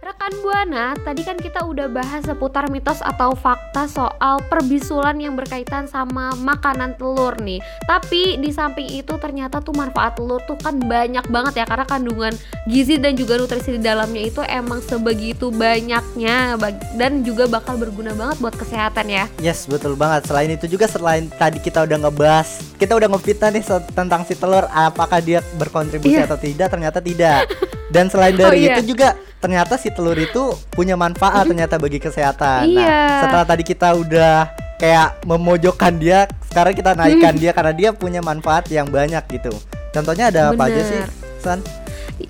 Rekan 0.00 0.32
Buana, 0.40 0.96
tadi 0.96 1.20
kan 1.20 1.36
kita 1.36 1.60
udah 1.60 1.84
bahas 1.86 2.24
seputar 2.24 2.72
mitos 2.72 3.04
atau 3.04 3.36
fakta 3.36 3.84
soal 3.84 4.40
perbisulan 4.48 5.20
yang 5.20 5.36
berkaitan 5.36 5.84
sama 5.84 6.32
makanan 6.40 6.96
telur 6.96 7.36
nih. 7.36 7.60
Tapi 7.84 8.40
di 8.40 8.48
samping 8.48 8.88
itu 8.88 9.12
ternyata 9.20 9.60
tuh 9.60 9.76
manfaat 9.76 10.16
telur 10.16 10.40
tuh 10.48 10.56
kan 10.56 10.80
banyak 10.80 11.28
banget 11.28 11.60
ya 11.60 11.64
karena 11.68 11.84
kandungan 11.84 12.32
gizi 12.64 12.96
dan 12.96 13.12
juga 13.12 13.36
nutrisi 13.36 13.76
di 13.76 13.80
dalamnya 13.84 14.24
itu 14.24 14.40
emang 14.40 14.80
sebegitu 14.80 15.52
banyaknya 15.52 16.56
dan 16.96 17.20
juga 17.20 17.44
bakal 17.44 17.76
berguna 17.76 18.16
banget 18.16 18.40
buat 18.40 18.56
kesehatan 18.56 19.04
ya. 19.04 19.28
Yes, 19.36 19.68
betul 19.68 20.00
banget. 20.00 20.24
Selain 20.24 20.48
itu 20.48 20.64
juga 20.64 20.88
selain 20.88 21.28
tadi 21.28 21.60
kita 21.60 21.84
udah 21.84 22.08
ngebahas, 22.08 22.48
kita 22.80 22.96
udah 22.96 23.08
ngefitnah 23.12 23.52
nih 23.52 23.64
tentang 23.92 24.24
si 24.24 24.32
telur 24.32 24.64
apakah 24.72 25.20
dia 25.20 25.44
berkontribusi 25.60 26.16
Iya. 26.16 26.24
atau 26.24 26.40
tidak, 26.40 26.72
ternyata 26.72 27.04
tidak. 27.04 27.52
Dan 27.92 28.08
selain 28.08 28.32
Oh, 28.40 28.48
dari 28.48 28.64
iya. 28.64 28.80
itu 28.80 28.96
juga 28.96 29.12
ternyata 29.40 29.74
si 29.74 29.88
telur 29.92 30.16
itu 30.16 30.54
punya 30.72 30.94
manfaat 30.94 31.46
ternyata 31.46 31.76
bagi 31.76 31.98
kesehatan. 31.98 32.70
Iya. 32.70 32.86
Nah, 32.86 33.20
setelah 33.24 33.46
tadi 33.46 33.62
kita 33.66 33.88
udah 33.94 34.50
kayak 34.80 35.22
memojokkan 35.28 36.00
dia, 36.00 36.24
sekarang 36.48 36.72
kita 36.72 36.96
naikkan 36.96 37.34
dia 37.42 37.52
karena 37.52 37.72
dia 37.76 37.90
punya 37.92 38.24
manfaat 38.24 38.66
yang 38.72 38.88
banyak 38.88 39.22
gitu. 39.28 39.52
Contohnya 39.90 40.30
ada 40.30 40.54
apa 40.54 40.62
aja 40.70 40.82
sih, 40.86 41.00
Bener. 41.02 41.10
San? 41.42 41.58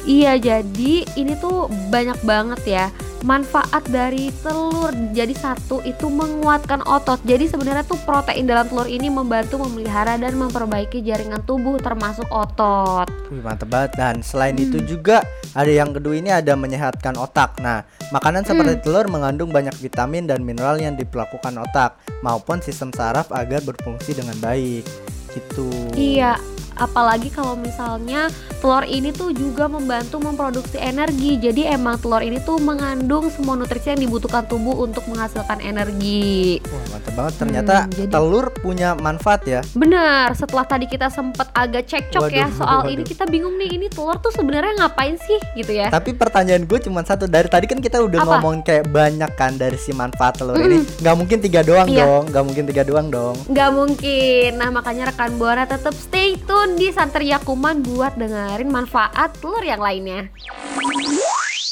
Iya, 0.06 0.38
jadi 0.40 1.04
ini 1.18 1.32
tuh 1.38 1.66
banyak 1.90 2.22
banget 2.22 2.60
ya 2.66 2.86
manfaat 3.20 3.84
dari 3.92 4.32
telur. 4.40 4.92
Jadi 5.12 5.36
satu 5.36 5.84
itu 5.84 6.08
menguatkan 6.08 6.80
otot. 6.88 7.20
Jadi 7.24 7.52
sebenarnya 7.52 7.84
tuh 7.84 8.00
protein 8.08 8.48
dalam 8.48 8.64
telur 8.68 8.88
ini 8.88 9.12
membantu 9.12 9.60
memelihara 9.60 10.16
dan 10.16 10.36
memperbaiki 10.40 11.04
jaringan 11.04 11.44
tubuh 11.44 11.76
termasuk 11.76 12.24
otot. 12.32 13.08
Wih, 13.28 13.44
mantep 13.44 13.68
banget 13.68 13.92
dan 13.96 14.24
selain 14.24 14.56
itu 14.56 14.80
Hmm. 14.80 14.88
juga 14.88 15.16
ada 15.52 15.68
yang 15.68 15.92
kedua 15.92 16.16
ini 16.16 16.32
ada 16.32 16.56
menyehatkan 16.56 17.20
otak. 17.20 17.60
Nah, 17.60 17.84
makanan 18.08 18.48
seperti 18.48 18.80
Hmm. 18.80 18.84
telur 18.88 19.06
mengandung 19.12 19.52
banyak 19.52 19.76
vitamin 19.76 20.24
dan 20.24 20.40
mineral 20.40 20.80
yang 20.80 20.96
diperlakukan 20.96 21.60
otak 21.60 22.00
maupun 22.24 22.64
sistem 22.64 22.88
saraf 22.96 23.28
agar 23.36 23.60
berfungsi 23.60 24.16
dengan 24.16 24.36
baik. 24.40 24.88
Gitu. 25.30 25.70
Iya, 25.94 26.42
apalagi 26.76 27.28
kalau 27.28 27.54
misalnya 27.54 28.28
telur 28.58 28.84
ini 28.84 29.10
tuh 29.10 29.30
juga 29.30 29.66
membantu 29.66 30.18
memproduksi 30.18 30.76
energi. 30.76 31.36
Jadi 31.36 31.64
emang 31.64 31.96
telur 31.96 32.20
ini 32.20 32.38
tuh 32.38 32.58
mengandung 32.58 33.26
semua 33.28 33.54
nutrisi 33.54 33.90
yang 33.90 34.02
dibutuhkan 34.02 34.44
tubuh 34.44 34.76
untuk 34.78 35.06
menghasilkan 35.06 35.58
energi. 35.60 36.60
Wah, 36.62 36.84
mantep 36.90 37.12
banget. 37.14 37.34
Ternyata 37.36 37.74
Hmm, 37.80 37.90
jadi- 37.90 38.12
telur 38.12 38.46
punya 38.54 38.88
manfaat 38.94 39.42
ya. 39.42 39.60
Benar, 39.72 40.34
setelah 40.34 40.62
tadi 40.62 40.84
kita 40.84 41.08
sempet 41.08 41.48
agak 41.50 41.86
cekcok 41.86 42.28
ya 42.28 42.46
Waduh, 42.46 42.56
soal 42.56 42.80
waduh. 42.82 42.92
ini 42.92 43.02
kita 43.02 43.24
bingung 43.24 43.56
nih 43.56 43.70
ini 43.72 43.86
telur 43.88 44.16
tuh 44.16 44.30
sebenarnya 44.30 44.76
ngapain 44.78 45.16
sih 45.16 45.40
gitu 45.54 45.72
ya. 45.72 45.88
Tapi 45.88 46.12
pertanyaan 46.12 46.64
gue 46.64 46.78
cuma 46.80 47.00
satu. 47.00 47.24
Dari 47.24 47.48
tadi 47.48 47.64
kan 47.64 47.78
kita 47.78 47.98
udah 47.98 48.20
Apa? 48.20 48.28
ngomong 48.36 48.60
kayak 48.60 48.88
banyak 48.88 49.30
kan 49.34 49.54
dari 49.54 49.76
si 49.76 49.90
manfaat 49.90 50.36
telur 50.36 50.54
ini. 50.54 50.84
Nggak 51.00 51.16
mungkin 51.16 51.38
tiga 51.40 51.60
doang 51.62 51.88
Iya. 51.88 52.04
dong. 52.04 52.22
Nggak 52.28 52.44
mungkin 52.44 52.64
tiga 52.66 52.82
doang 52.82 53.06
dong. 53.08 53.34
Nggak 53.46 53.70
mungkin. 53.72 54.48
Nah 54.54 54.68
makanya 54.70 55.04
rekan 55.08 55.32
buana 55.34 55.64
tetap 55.64 55.94
stay 55.94 56.36
tune 56.40 56.69
di 56.76 56.92
Santer 56.94 57.24
Yakuman 57.24 57.82
buat 57.82 58.14
dengerin 58.14 58.70
manfaat 58.70 59.34
telur 59.40 59.62
yang 59.64 59.80
lainnya. 59.80 60.28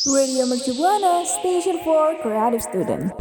Radio 0.08 0.48
Mercu 0.48 0.72
Buana, 0.72 1.26
Station 1.28 1.78
for 1.84 2.16
Creative 2.24 2.62
Student. 2.64 3.12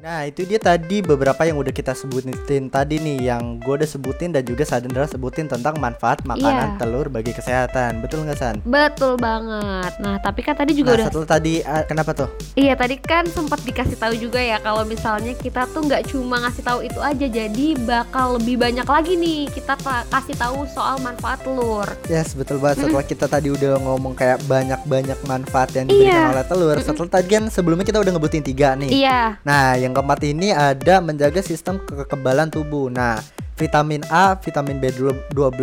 Nah 0.00 0.24
itu 0.24 0.48
dia 0.48 0.56
tadi 0.56 1.04
beberapa 1.04 1.44
yang 1.44 1.60
udah 1.60 1.68
kita 1.68 1.92
sebutin 1.92 2.32
tadi 2.66 2.96
nih 2.96 3.28
Yang 3.28 3.60
gue 3.60 3.74
udah 3.76 3.90
sebutin 3.90 4.32
dan 4.32 4.40
juga 4.42 4.64
Sadendra 4.64 5.04
sebutin 5.04 5.44
tentang 5.44 5.76
manfaat 5.76 6.24
makanan 6.24 6.48
Iya. 6.70 6.78
telur 6.80 7.06
bagi 7.06 7.36
kesehatan 7.36 8.00
Betul 8.00 8.24
nggak 8.24 8.38
San? 8.38 8.56
Betul 8.64 9.20
banget. 9.20 9.92
Nah 10.00 10.16
tapi 10.16 10.40
kan 10.40 10.56
tadi 10.56 10.72
juga 10.72 10.96
nah 10.96 10.96
udah 10.96 11.06
setelah 11.06 11.28
tadi 11.28 11.60
ah, 11.60 11.84
kenapa 11.84 12.16
tuh? 12.16 12.32
Iya 12.56 12.72
tadi 12.74 12.96
kan 12.96 13.28
sempat 13.28 13.60
dikasih 13.60 13.92
tahu 13.94 14.16
juga 14.16 14.40
ya 14.40 14.56
kalau 14.58 14.88
misalnya 14.88 15.36
kita 15.36 15.68
tuh 15.68 15.84
nggak 15.84 16.08
cuma 16.08 16.40
ngasih 16.40 16.64
tahu 16.64 16.80
itu 16.80 16.96
aja 16.98 17.26
jadi 17.28 17.66
bakal 17.78 18.40
lebih 18.40 18.56
banyak 18.56 18.88
lagi 18.88 19.14
nih 19.14 19.52
kita 19.52 19.76
ta- 19.76 20.08
kasih 20.08 20.32
tahu 20.34 20.64
soal 20.66 20.96
manfaat 20.98 21.44
telur. 21.44 21.84
Yes 22.08 22.32
betul 22.32 22.56
banget 22.56 22.88
setelah 22.88 23.04
kita 23.04 23.28
tadi 23.28 23.52
udah 23.52 23.76
ngomong 23.78 24.16
kayak 24.16 24.40
banyak-banyak 24.48 25.18
manfaat 25.28 25.68
yang 25.74 25.84
diberikan 25.84 26.24
Iya. 26.24 26.32
oleh 26.32 26.46
telur 26.46 26.76
Setelah 26.80 27.10
tadi 27.12 27.28
kan 27.30 27.44
sebelumnya 27.46 27.84
kita 27.84 28.00
udah 28.00 28.12
ngebutin 28.16 28.40
tiga 28.40 28.72
nih 28.72 28.88
Iya. 28.96 29.20
Nah 29.42 29.76
yang 29.76 29.89
keempat 29.92 30.20
ini 30.26 30.54
ada 30.54 30.98
menjaga 31.02 31.40
sistem 31.42 31.78
ke- 31.82 32.06
kekebalan 32.06 32.48
tubuh 32.48 32.88
Nah 32.88 33.18
vitamin 33.60 34.00
A, 34.08 34.32
vitamin 34.40 34.80
B12 34.80 35.60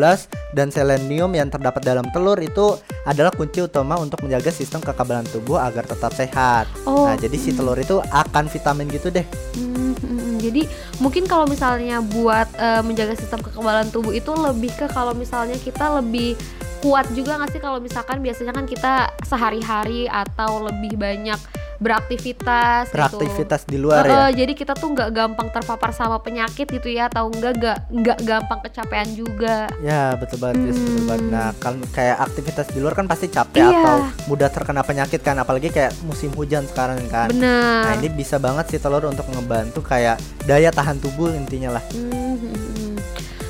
dan 0.54 0.70
selenium 0.70 1.34
yang 1.34 1.50
terdapat 1.50 1.82
dalam 1.82 2.06
telur 2.14 2.38
itu 2.38 2.78
adalah 3.10 3.34
kunci 3.34 3.66
utama 3.66 3.98
untuk 3.98 4.22
menjaga 4.22 4.54
sistem 4.54 4.86
kekebalan 4.86 5.26
tubuh 5.34 5.58
agar 5.58 5.90
tetap 5.90 6.14
sehat. 6.14 6.70
Oh. 6.86 7.10
Nah, 7.10 7.18
jadi 7.18 7.34
si 7.34 7.58
telur 7.58 7.74
itu 7.82 7.98
akan 8.14 8.46
vitamin 8.46 8.86
gitu 8.94 9.10
deh. 9.10 9.26
Hmm, 9.58 9.98
hmm, 9.98 10.06
hmm. 10.06 10.36
jadi 10.38 10.62
mungkin 11.02 11.26
kalau 11.26 11.50
misalnya 11.50 12.06
buat 12.06 12.46
eh, 12.62 12.86
menjaga 12.86 13.18
sistem 13.18 13.42
kekebalan 13.42 13.90
tubuh 13.90 14.14
itu 14.14 14.30
lebih 14.30 14.70
ke 14.78 14.86
kalau 14.94 15.18
misalnya 15.18 15.58
kita 15.58 15.98
lebih 15.98 16.38
kuat 16.86 17.10
juga 17.18 17.42
nggak 17.42 17.58
sih 17.58 17.62
kalau 17.62 17.82
misalkan 17.82 18.22
biasanya 18.22 18.54
kan 18.54 18.70
kita 18.70 19.10
sehari-hari 19.26 20.06
atau 20.06 20.70
lebih 20.70 20.94
banyak 20.94 21.42
beraktivitas 21.78 22.90
gitu. 22.90 22.96
Beraktivitas 22.98 23.62
di 23.64 23.78
luar 23.78 24.04
Eh, 24.04 24.10
ya. 24.10 24.44
jadi 24.44 24.54
kita 24.54 24.74
tuh 24.74 24.94
nggak 24.94 25.10
gampang 25.12 25.48
terpapar 25.50 25.92
sama 25.92 26.18
penyakit 26.18 26.66
gitu 26.66 26.88
ya 26.88 27.08
atau 27.08 27.30
enggak 27.30 27.54
nggak 27.58 27.78
nggak 27.92 28.18
gampang 28.24 28.60
kecapean 28.66 29.10
juga 29.14 29.70
Ya, 29.80 30.18
betul 30.18 30.42
banget, 30.42 30.58
Chris, 30.64 30.78
betul 30.78 31.04
banget. 31.06 31.22
Hmm. 31.24 31.32
Nah, 31.32 31.50
kan 31.58 31.76
kayak 31.92 32.18
aktivitas 32.20 32.68
di 32.70 32.80
luar 32.80 32.94
kan 32.94 33.06
pasti 33.06 33.28
capek 33.28 33.62
Iya. 33.62 33.78
atau 33.78 33.98
mudah 34.28 34.50
terkena 34.50 34.82
penyakit 34.82 35.22
kan, 35.22 35.38
apalagi 35.38 35.70
kayak 35.70 35.94
musim 36.04 36.34
hujan 36.34 36.66
sekarang 36.66 36.98
kan. 37.08 37.30
Nah, 37.32 37.94
bener 37.94 38.00
ini 38.00 38.10
bisa 38.12 38.38
banget 38.38 38.70
sih 38.70 38.80
telur 38.80 39.06
untuk 39.06 39.26
ngebantu 39.28 39.80
kayak 39.82 40.18
daya 40.44 40.70
tahan 40.70 40.98
tubuh 40.98 41.30
intinya 41.32 41.78
lah. 41.78 41.84
Hmm, 41.92 42.36
hmm, 42.36 42.54
hmm. 42.54 42.96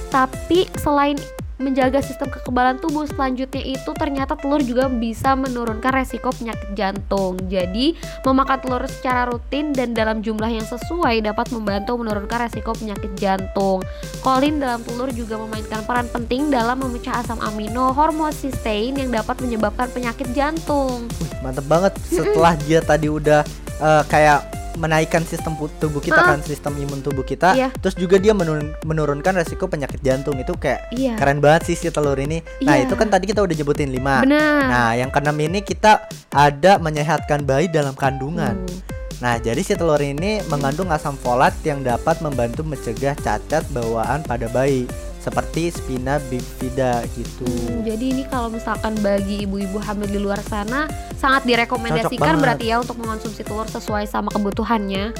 tapi 0.07 0.67
selain 0.75 1.15
menjaga 1.57 2.05
sistem 2.05 2.29
kekebalan 2.29 2.77
tubuh 2.77 3.09
selanjutnya 3.09 3.61
itu 3.65 3.91
ternyata 3.97 4.37
telur 4.37 4.61
juga 4.61 4.89
bisa 4.89 5.33
menurunkan 5.33 5.89
resiko 5.89 6.29
penyakit 6.29 6.73
jantung. 6.77 7.37
Jadi 7.49 7.97
memakan 8.25 8.57
telur 8.61 8.83
secara 8.85 9.29
rutin 9.29 9.73
dan 9.73 9.97
dalam 9.97 10.21
jumlah 10.21 10.49
yang 10.49 10.65
sesuai 10.65 11.25
dapat 11.25 11.49
membantu 11.53 11.97
menurunkan 11.97 12.45
resiko 12.45 12.77
penyakit 12.77 13.09
jantung. 13.17 13.81
Kolin 14.21 14.61
dalam 14.61 14.85
telur 14.85 15.09
juga 15.09 15.41
memainkan 15.41 15.81
peran 15.83 16.07
penting 16.13 16.53
dalam 16.53 16.77
memecah 16.77 17.25
asam 17.25 17.41
amino 17.41 17.89
homocysteine 17.89 19.01
yang 19.01 19.09
dapat 19.09 19.41
menyebabkan 19.41 19.89
penyakit 19.89 20.29
jantung. 20.37 21.09
Mantep 21.41 21.65
banget. 21.65 21.93
Setelah 22.05 22.53
dia 22.65 22.79
tadi 22.85 23.09
udah 23.09 23.41
eh, 23.81 24.03
kayak 24.05 24.66
menaikkan 24.77 25.25
sistem 25.25 25.57
tubuh 25.57 25.99
kita 25.99 26.21
Ah. 26.21 26.27
kan, 26.33 26.39
sistem 26.45 26.77
imun 26.77 27.01
tubuh 27.01 27.25
kita, 27.25 27.57
Iya. 27.57 27.73
terus 27.73 27.97
juga 27.97 28.21
dia 28.21 28.31
menurun- 28.31 28.77
menurunkan 28.85 29.41
resiko 29.41 29.65
penyakit 29.65 29.99
jantung 29.99 30.37
itu 30.37 30.53
kayak 30.53 30.93
iya 30.93 31.17
keren 31.17 31.41
banget 31.41 31.73
sih 31.73 31.75
si 31.75 31.89
telur 31.89 32.15
ini. 32.15 32.45
Nah, 32.61 32.77
Iya. 32.77 32.85
itu 32.85 32.93
kan 32.93 33.09
tadi 33.09 33.25
kita 33.25 33.41
udah 33.41 33.55
nyebutin 33.57 33.89
5. 33.89 34.21
benar 34.21 34.61
Nah, 34.69 34.89
yang 34.93 35.09
keenam 35.09 35.37
ini 35.41 35.59
kita 35.59 36.05
ada 36.29 36.77
menyehatkan 36.77 37.43
bayi 37.43 37.67
dalam 37.67 37.97
kandungan. 37.97 38.53
Hmm. 38.53 38.79
Nah, 39.17 39.41
jadi 39.41 39.57
si 39.65 39.73
telur 39.73 39.97
ini 39.97 40.45
mengandung 40.45 40.93
asam 40.93 41.17
folat 41.17 41.57
yang 41.65 41.81
dapat 41.81 42.21
membantu 42.21 42.61
mencegah 42.61 43.17
cacat 43.17 43.65
bawaan 43.73 44.21
pada 44.21 44.45
bayi 44.47 44.85
seperti 45.27 45.75
spina 45.75 46.23
bifida 46.31 47.03
gitu. 47.19 47.43
Hmm, 47.43 47.83
jadi 47.83 48.05
ini 48.15 48.23
kalau 48.31 48.47
misalkan 48.47 48.95
bagi 49.03 49.43
ibu-ibu 49.43 49.75
hamil 49.83 50.07
di 50.07 50.19
luar 50.23 50.39
sana 50.47 50.87
sangat 51.19 51.43
direkomendasikan 51.43 52.39
berarti 52.39 52.71
ya 52.71 52.79
untuk 52.79 52.95
mengonsumsi 52.95 53.43
telur 53.43 53.67
sesuai 53.67 54.07
sama 54.07 54.31
kebutuhannya. 54.31 55.11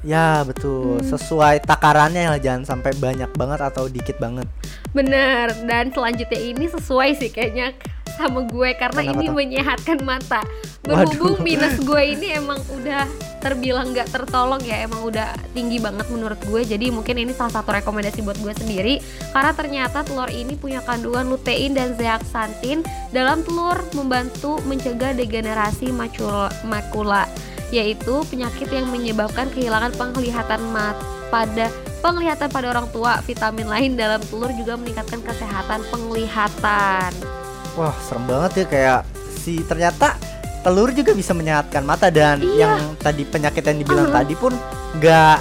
Ya, 0.00 0.40
betul. 0.48 0.96
Hmm. 0.96 1.04
Sesuai 1.04 1.60
takarannya 1.60 2.32
lah, 2.32 2.40
jangan 2.40 2.64
sampai 2.64 2.96
banyak 2.96 3.28
banget 3.36 3.60
atau 3.60 3.84
dikit 3.84 4.16
banget. 4.16 4.48
Bener. 4.96 5.52
Dan 5.68 5.92
selanjutnya 5.92 6.40
ini 6.40 6.72
sesuai 6.72 7.20
sih 7.20 7.28
kayaknya 7.28 7.76
sama 8.20 8.44
gue 8.44 8.70
karena 8.76 9.00
Kenapa 9.00 9.16
ini 9.16 9.26
tuh? 9.26 9.34
menyehatkan 9.36 9.98
mata. 10.04 10.40
Berhubung 10.80 11.36
Waduh. 11.40 11.44
minus 11.44 11.76
gue 11.80 12.02
ini 12.16 12.32
emang 12.32 12.60
udah 12.72 13.04
terbilang 13.40 13.92
nggak 13.92 14.08
tertolong 14.12 14.60
ya, 14.64 14.84
emang 14.84 15.04
udah 15.08 15.32
tinggi 15.56 15.80
banget 15.80 16.08
menurut 16.12 16.40
gue. 16.44 16.60
Jadi 16.64 16.92
mungkin 16.92 17.20
ini 17.20 17.32
salah 17.36 17.60
satu 17.60 17.72
rekomendasi 17.72 18.20
buat 18.24 18.36
gue 18.40 18.52
sendiri 18.56 19.00
karena 19.32 19.52
ternyata 19.56 20.04
telur 20.04 20.28
ini 20.32 20.56
punya 20.56 20.80
kandungan 20.84 21.28
lutein 21.28 21.72
dan 21.76 21.96
zeaxanthin 21.96 22.84
dalam 23.12 23.44
telur 23.44 23.76
membantu 23.96 24.60
mencegah 24.68 25.16
degenerasi 25.16 25.92
macula, 25.92 26.52
makula 26.64 27.24
yaitu 27.70 28.26
penyakit 28.26 28.66
yang 28.68 28.90
menyebabkan 28.90 29.46
kehilangan 29.54 29.94
penglihatan 29.94 30.60
mata 30.74 31.00
pada 31.30 31.70
penglihatan 32.02 32.50
pada 32.50 32.66
orang 32.74 32.88
tua. 32.90 33.22
Vitamin 33.22 33.68
lain 33.70 33.90
dalam 33.94 34.18
telur 34.26 34.50
juga 34.58 34.74
meningkatkan 34.74 35.22
kesehatan 35.22 35.80
penglihatan. 35.88 37.39
Wah, 37.72 37.94
serem 38.00 38.24
banget 38.24 38.52
ya 38.54 38.66
kayak 38.66 39.00
si 39.34 39.62
ternyata 39.62 40.18
telur 40.60 40.90
juga 40.90 41.12
bisa 41.12 41.32
menyehatkan 41.32 41.80
mata 41.80 42.08
dan 42.08 42.38
Iya. 42.38 42.76
yang 42.76 42.76
tadi 42.96 43.24
penyakit 43.24 43.62
yang 43.62 43.78
dibilang 43.78 44.06
Uh-huh. 44.06 44.18
tadi 44.18 44.34
pun 44.34 44.52
nggak 44.94 45.38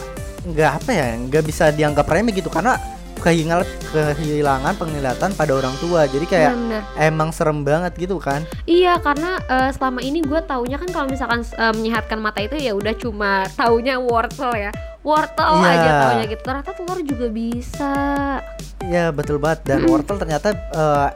nggak 0.47 0.71
apa 0.73 0.89
ya, 0.89 1.05
nggak 1.19 1.43
bisa 1.43 1.69
dianggap 1.69 2.05
remeh 2.05 2.31
gitu 2.31 2.47
karena 2.47 2.79
kehilangan 3.19 3.67
kehilangan 3.91 4.73
penglihatan 4.73 5.35
pada 5.35 5.51
orang 5.51 5.75
tua. 5.75 6.07
Jadi 6.07 6.23
kayak 6.23 6.55
Bener. 6.55 6.81
emang 6.95 7.29
serem 7.29 7.61
banget 7.61 7.91
gitu 7.97 8.15
kan. 8.15 8.47
Iya 8.63 8.95
karena 8.97 9.35
eh, 9.43 9.69
selama 9.69 9.99
ini 9.99 10.23
gue 10.23 10.39
taunya 10.41 10.77
kan 10.77 10.87
kalau 10.87 11.07
misalkan 11.07 11.43
eh, 11.43 11.73
menyehatkan 11.73 12.15
mata 12.17 12.39
itu 12.39 12.55
ya 12.55 12.71
udah 12.71 12.95
cuma 12.95 13.43
taunya 13.51 13.99
wortel 13.99 14.55
ya 14.55 14.71
wortel 14.99 15.51
Iya. 15.57 15.67
aja 15.69 15.89
taunya 16.01 16.25
gitu 16.27 16.41
ternyata 16.41 16.71
telur 16.73 16.99
juga 17.01 17.27
bisa 17.27 17.93
Ya 18.81 19.11
betul 19.11 19.35
banget 19.37 19.59
dan 19.65 19.77
Mm-mm. 19.81 19.91
wortel 19.91 20.15
ternyata 20.15 20.47
eh, 20.55 21.07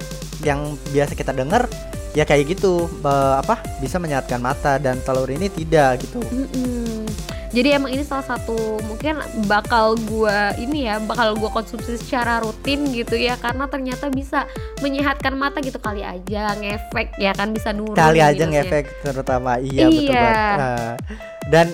yang 0.43 0.59
biasa 0.89 1.13
kita 1.13 1.31
dengar 1.31 1.65
ya 2.13 2.23
kayak 2.23 2.51
gitu 2.51 2.85
eh, 3.01 3.35
apa 3.35 3.57
bisa 3.79 3.97
menyehatkan 3.97 4.37
mata 4.37 4.77
dan 4.77 5.01
telur 5.01 5.25
ini 5.27 5.47
tidak 5.47 5.97
gitu. 5.99 6.21
Mm-mm. 6.23 7.09
jadi 7.49 7.77
emang 7.77 7.89
ini 7.89 8.01
salah 8.01 8.25
satu 8.27 8.53
mungkin 8.83 9.17
bakal 9.43 9.93
gue 9.99 10.37
ini 10.59 10.85
ya 10.85 10.97
bakal 10.99 11.33
gue 11.33 11.45
konsumsi 11.47 11.95
secara 11.95 12.37
rutin 12.39 12.85
gitu 12.87 13.13
ya 13.13 13.33
karena 13.35 13.65
ternyata 13.65 14.09
bisa 14.09 14.45
menyehatkan 14.79 15.33
mata 15.33 15.57
gitu 15.59 15.77
kali 15.77 16.01
aja 16.01 16.53
ngefek 16.53 17.13
ya 17.15 17.29
kan 17.31 17.49
bisa 17.49 17.69
nurun 17.69 17.93
Kali 17.93 18.19
aja 18.19 18.33
minusnya. 18.41 18.61
ngefek 18.61 18.85
terutama 19.01 19.57
iya, 19.59 19.85
betul 19.85 20.01
Iya. 20.03 20.17
banget. 20.17 20.57
Nah, 20.57 20.93
dan 21.45 21.67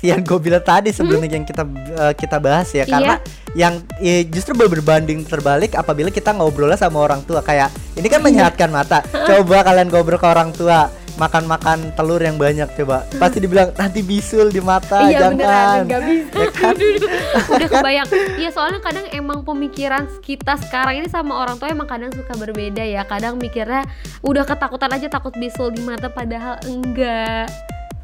yang 0.00 0.24
gue 0.24 0.38
bilang 0.40 0.64
tadi 0.64 0.90
sebelumnya 0.90 1.36
yang 1.36 1.44
kita 1.44 1.64
eh, 1.96 2.14
kita 2.16 2.36
bahas 2.40 2.68
ya 2.72 2.88
karena 2.88 3.20
yang 3.52 3.82
eh, 4.00 4.24
justru 4.30 4.56
ber- 4.56 4.70
berbanding 4.70 5.26
terbalik 5.26 5.74
apabila 5.74 6.08
kita 6.08 6.32
ngobrolnya 6.32 6.78
sama 6.78 7.02
orang 7.02 7.20
tua. 7.26 7.42
Kayak 7.44 7.74
ini 7.98 8.06
kan 8.08 8.22
menyehatkan 8.22 8.70
mata. 8.72 9.04
Coba 9.04 9.66
kalian 9.66 9.90
ngobrol 9.90 10.16
ke 10.16 10.28
orang 10.28 10.50
tua 10.54 10.88
makan-makan 11.18 11.92
telur 11.98 12.22
yang 12.22 12.40
banyak 12.40 12.64
coba. 12.80 13.04
Pasti 13.20 13.44
dibilang 13.44 13.76
nanti 13.76 14.00
bisul 14.00 14.48
di 14.48 14.62
mata 14.64 15.04
iya 15.04 15.28
jangan. 15.28 15.36
beneran 15.36 15.82
bisa. 16.06 16.38
Ya 16.40 16.48
kan? 16.48 16.74
udah 17.52 17.68
kebayang. 17.68 18.08
Iya 18.40 18.50
soalnya 18.54 18.80
kadang 18.80 19.06
emang 19.12 19.44
pemikiran 19.44 20.08
kita 20.24 20.56
sekarang 20.64 21.04
ini 21.04 21.08
sama 21.12 21.36
orang 21.36 21.60
tua 21.60 21.68
emang 21.68 21.90
kadang 21.90 22.08
suka 22.14 22.32
berbeda 22.38 22.86
ya. 22.86 23.04
Kadang 23.04 23.36
mikirnya 23.36 23.84
udah 24.24 24.48
ketakutan 24.48 24.96
aja 24.96 25.12
takut 25.12 25.34
bisul 25.36 25.74
di 25.74 25.84
mata 25.84 26.08
padahal 26.08 26.56
enggak 26.64 27.50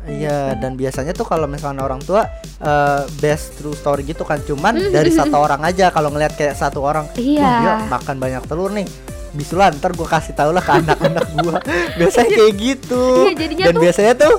Iya 0.06 0.54
dan 0.54 0.74
biasanya 0.74 1.10
tuh 1.10 1.22
kalau 1.22 1.44
misalnya 1.44 1.82
orang 1.82 1.98
tua 1.98 2.24
eh, 2.56 3.02
best 3.18 3.58
true 3.58 3.74
story 3.74 4.02
gitu 4.02 4.22
kan 4.22 4.38
cuman 4.40 4.78
dari 4.88 5.10
satu 5.10 5.36
orang 5.36 5.60
aja. 5.60 5.90
Kalau 5.90 6.08
ngeliat 6.08 6.32
kayak 6.32 6.54
satu 6.54 6.80
orang 6.80 7.10
Iya. 7.12 7.42
"Wah, 7.42 7.58
dia 7.58 7.72
makan 7.88 8.16
banyak 8.16 8.42
telur 8.44 8.70
nih 8.70 8.86
bisulan 9.32 9.76
ntar 9.76 9.92
gue 9.92 10.06
kasih 10.06 10.32
tau 10.32 10.48
lah 10.48 10.62
ke 10.62 10.72
anak-anak 10.72 11.26
gua. 11.36 11.58
Biasanya 12.00 12.30
kayak 12.32 12.54
gitu. 12.56 13.02
Iya, 13.20 13.32
jadinya 13.36 13.64
dan 13.66 13.74
tuh- 13.74 13.82
biasanya 13.82 14.12
tuh 14.16 14.34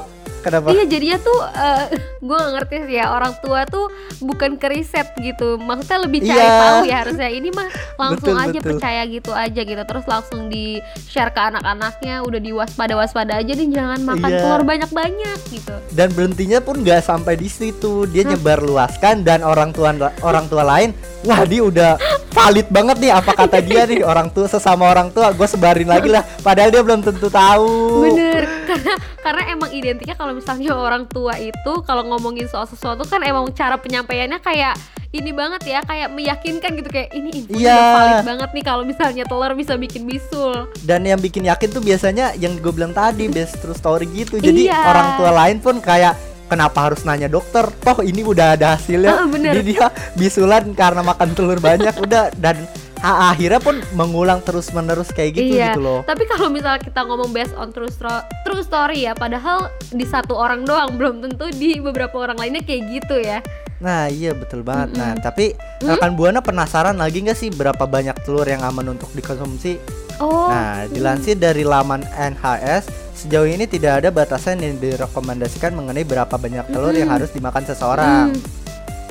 kenapa? 0.47 0.71
Iya 0.71 0.83
jadinya 0.87 1.17
tuh 1.19 1.39
gue 2.27 2.35
gak 2.35 2.51
ngerti 2.55 2.75
sih 2.87 2.95
ya 2.95 3.05
orang 3.09 3.33
tua 3.39 3.63
tuh 3.63 3.91
bukan 4.19 4.55
ke 4.55 4.67
riset 4.69 5.11
gitu. 5.17 5.59
Maksudnya 5.59 5.99
lebih 6.01 6.19
cari 6.21 6.39
Iya. 6.39 6.55
tahu 6.57 6.79
ya 6.83 6.95
harusnya. 7.03 7.29
Ini 7.29 7.49
mah 7.51 7.67
langsung 8.01 8.33
Betul, 8.33 8.45
aja 8.47 8.57
betul. 8.57 8.69
percaya 8.73 9.01
gitu 9.05 9.31
aja 9.31 9.61
gitu. 9.61 9.81
Terus 9.83 10.05
langsung 10.05 10.39
di 10.47 10.65
share 11.05 11.29
ke 11.29 11.41
anak-anaknya 11.43 12.23
udah 12.23 12.39
diwaspada 12.39 12.93
waspada 12.93 13.33
aja 13.35 13.51
nih 13.51 13.67
jangan 13.69 13.99
makan 14.01 14.29
Iya. 14.29 14.39
telur 14.39 14.63
banyak-banyak 14.63 15.37
gitu. 15.49 15.75
Dan 15.91 16.07
berhentinya 16.13 16.59
pun 16.59 16.79
nggak 16.79 17.01
sampai 17.01 17.35
di 17.35 17.47
situ. 17.47 18.07
Dia 18.07 18.23
nyebar 18.23 18.61
luaskan 18.61 19.21
dan 19.21 19.41
orang 19.41 19.69
tua 19.69 19.91
orang 20.21 20.47
tua 20.47 20.63
lain 20.63 20.95
wah 21.23 21.43
dia 21.43 21.61
udah 21.61 21.91
valid 22.37 22.67
banget 22.69 22.97
nih 22.99 23.11
apa 23.11 23.31
kata 23.33 23.57
dia 23.59 23.83
nih 23.83 24.05
orang 24.11 24.29
tua 24.29 24.45
sesama 24.45 24.85
orang 24.85 25.09
tua 25.09 25.33
gue 25.33 25.47
sebarin 25.47 25.89
lagi 25.89 26.07
lah 26.07 26.21
padahal 26.39 26.69
dia 26.69 26.81
belum 26.81 27.01
tentu 27.01 27.27
tahu 27.27 28.05
Bener, 28.05 28.45
karena 28.63 28.93
karena 29.19 29.43
emang 29.49 29.69
identiknya 29.73 30.13
kalau 30.13 30.31
misalnya 30.31 30.71
orang 30.71 31.09
tua 31.09 31.33
itu 31.35 31.73
kalau 31.81 32.05
ngomongin 32.05 32.45
soal 32.45 32.63
sesuatu 32.63 33.01
kan 33.03 33.19
emang 33.21 33.49
cara 33.51 33.75
penyampaiannya 33.75 34.37
kayak 34.39 34.77
ini 35.07 35.31
banget 35.31 35.63
ya, 35.63 35.79
kayak 35.81 36.11
meyakinkan 36.11 36.71
gitu 36.75 36.89
kayak 36.91 37.09
ini 37.15 37.31
info 37.31 37.55
Iya. 37.55 37.79
valid 37.95 38.19
banget 38.27 38.49
nih 38.51 38.65
kalau 38.67 38.83
misalnya 38.83 39.23
telur 39.23 39.55
bisa 39.55 39.79
bikin 39.79 40.03
bisul. 40.03 40.67
dan 40.83 40.99
yang 41.01 41.17
bikin 41.17 41.47
yakin 41.47 41.71
tuh 41.71 41.79
biasanya 41.79 42.35
yang 42.35 42.59
gue 42.59 42.69
bilang 42.69 42.91
tadi 42.91 43.31
best 43.31 43.63
true 43.63 43.73
story 43.73 44.03
gitu 44.11 44.37
jadi 44.37 44.67
Iya. 44.67 44.77
orang 44.83 45.07
tua 45.15 45.31
lain 45.33 45.57
pun 45.57 45.79
kayak 45.79 46.13
kenapa 46.47 46.89
harus 46.89 47.03
nanya 47.03 47.27
dokter 47.27 47.67
toh 47.83 47.99
ini 48.01 48.23
udah 48.23 48.55
ada 48.55 48.75
hasilnya 48.75 49.11
Ah, 49.13 49.27
bener. 49.27 49.51
jadi 49.55 49.61
dia 49.63 49.87
bisulan 50.15 50.71
karena 50.73 51.03
makan 51.03 51.35
telur 51.35 51.59
banyak 51.59 51.93
udah 52.07 52.31
dan 52.39 52.55
akhirnya 52.97 53.61
pun 53.61 53.77
mengulang 53.93 54.41
terus 54.41 54.73
menerus 54.73 55.13
kayak 55.13 55.37
gitu 55.37 55.53
iya. 55.53 55.69
gitu 55.69 55.85
loh 55.85 56.01
Tapi 56.01 56.25
kalau 56.25 56.49
misalnya 56.49 56.81
kita 56.81 57.05
ngomong 57.05 57.29
based 57.29 57.53
on 57.53 57.69
true, 57.69 57.85
stro- 57.87 58.25
true 58.41 58.65
story 58.65 59.05
ya, 59.05 59.13
padahal 59.13 59.69
di 59.93 60.01
satu 60.01 60.33
orang 60.33 60.65
doang 60.65 60.97
belum 60.97 61.21
tentu 61.21 61.45
di 61.53 61.77
beberapa 61.77 62.17
orang 62.17 62.41
lainnya 62.41 62.65
kayak 62.65 62.81
gitu 62.89 63.21
ya. 63.21 63.45
Nah 63.77 64.09
iya 64.09 64.33
betul 64.33 64.65
banget. 64.65 64.97
Nah 64.97 65.13
tapi 65.21 65.53
rekan 65.77 66.17
buana 66.17 66.41
penasaran 66.41 66.97
lagi 66.97 67.21
nggak 67.21 67.37
sih 67.37 67.53
berapa 67.53 67.85
banyak 67.85 68.17
telur 68.25 68.49
yang 68.49 68.65
aman 68.65 68.97
untuk 68.97 69.13
dikonsumsi? 69.13 69.77
Oh, 70.17 70.49
Nah 70.49 70.89
dilansir 70.89 71.37
dari 71.37 71.61
laman 71.61 72.01
NHS 72.09 73.06
sejauh 73.17 73.49
ini 73.49 73.65
tidak 73.65 74.05
ada 74.05 74.09
batasan 74.13 74.61
yang 74.61 74.77
direkomendasikan 74.77 75.73
mengenai 75.73 76.05
berapa 76.05 76.29
banyak 76.29 76.69
telur 76.69 76.93
yang 76.93 77.09
harus 77.09 77.33
dimakan 77.33 77.65
seseorang. 77.65 78.29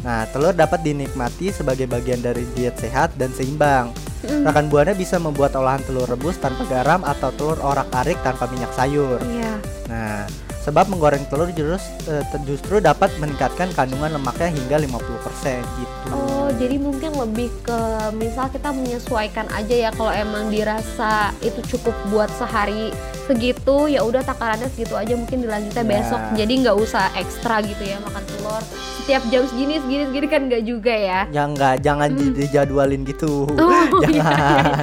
Nah 0.07 0.23
telur 0.31 0.55
dapat 0.55 0.87
dinikmati 0.87 1.51
sebagai 1.51 1.91
bagian 1.91 2.23
dari 2.23 2.47
diet 2.55 2.79
sehat 2.79 3.19
dan 3.19 3.35
seimbang. 3.35 3.91
Rekan 4.27 4.71
buana 4.71 4.95
bisa 4.95 5.19
membuat 5.19 5.55
olahan 5.59 5.83
telur 5.83 6.07
rebus 6.07 6.39
tanpa 6.39 6.63
garam 6.71 7.03
atau 7.03 7.31
telur 7.35 7.59
orak-arik 7.63 8.19
tanpa 8.23 8.47
minyak 8.51 8.71
sayur. 8.75 9.19
iya. 9.27 9.55
Nah, 9.87 10.27
sebab 10.66 10.90
menggoreng 10.90 11.23
telur 11.26 11.46
justru, 11.49 11.78
eh, 12.11 12.26
justru 12.42 12.75
dapat 12.80 13.14
meningkatkan 13.16 13.70
kandungan 13.70 14.11
lemaknya 14.12 14.50
hingga 14.50 14.76
50% 14.81 15.62
gitu. 15.79 16.11
Oh, 16.11 16.50
jadi 16.52 16.76
mungkin 16.76 17.14
lebih 17.14 17.55
ke 17.61 17.79
misal 18.12 18.50
kita 18.50 18.70
menyesuaikan 18.70 19.46
aja 19.48 19.74
ya 19.79 19.90
kalau 19.90 20.11
emang 20.11 20.50
dirasa 20.50 21.14
itu 21.40 21.62
cukup 21.68 21.94
buat 22.09 22.26
sehari 22.33 22.90
segitu 23.24 23.87
ya 23.87 24.02
udah 24.02 24.22
takarannya 24.22 24.66
segitu 24.68 24.94
aja 24.94 25.14
mungkin 25.14 25.38
dilanjutnya 25.40 25.81
Ya. 25.81 25.90
besok. 25.92 26.20
Jadi 26.35 26.52
nggak 26.61 26.76
usah 26.76 27.14
ekstra 27.14 27.59
gitu 27.61 27.83
ya 27.83 27.98
makan 28.00 28.22
telur 28.24 28.62
setiap 28.98 29.22
jam 29.29 29.46
segini 29.46 29.79
segini 29.79 30.02
segini 30.05 30.26
kan 30.26 30.40
nggak 30.44 30.62
juga 30.62 30.90
ya. 30.90 31.20
Ya 31.31 31.42
enggak, 31.44 31.79
jangan 31.81 32.11
di- 32.11 32.35
dijadwalin 32.37 33.02
gitu. 33.02 33.46
Hmm. 33.46 33.59
Oh, 33.61 34.02
iya, 34.05 34.18
jangan. 34.18 34.35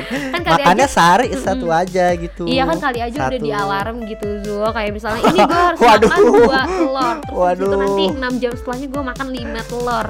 iya. 0.08 0.32
Kan 0.32 0.42
kali 0.42 0.54
Makannya 0.58 0.80
aja- 0.82 0.94
sehari 0.94 1.28
satu 1.36 1.68
aja 1.70 2.06
gitu. 2.14 2.44
Iya 2.46 2.64
kan 2.66 2.78
kali 2.82 3.00
aja 3.02 3.18
udah 3.18 3.32
Satu. 3.34 3.44
di 3.44 3.52
alarm 3.52 3.96
gitu 4.06 4.28
Zul 4.40 4.64
Kayak 4.66 4.92
misalnya 4.94 5.22
ini 5.26 5.40
gue 5.42 5.64
harus 5.74 5.82
Waduh. 5.82 6.10
makan 6.10 6.24
dua 6.38 6.62
telur 6.64 7.16
Terus 7.24 7.38
habis 7.44 7.58
itu 7.58 7.66
Waduh. 7.66 7.80
nanti 7.80 8.06
6 8.14 8.42
jam 8.42 8.52
setelahnya 8.54 8.88
gue 8.88 9.04
makan 9.04 9.28
5 9.30 9.70
telur 9.70 10.08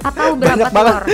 Atau 0.00 0.34
berapa 0.34 0.54
Banyak 0.56 0.70
banget. 0.70 0.94
telur 0.94 1.04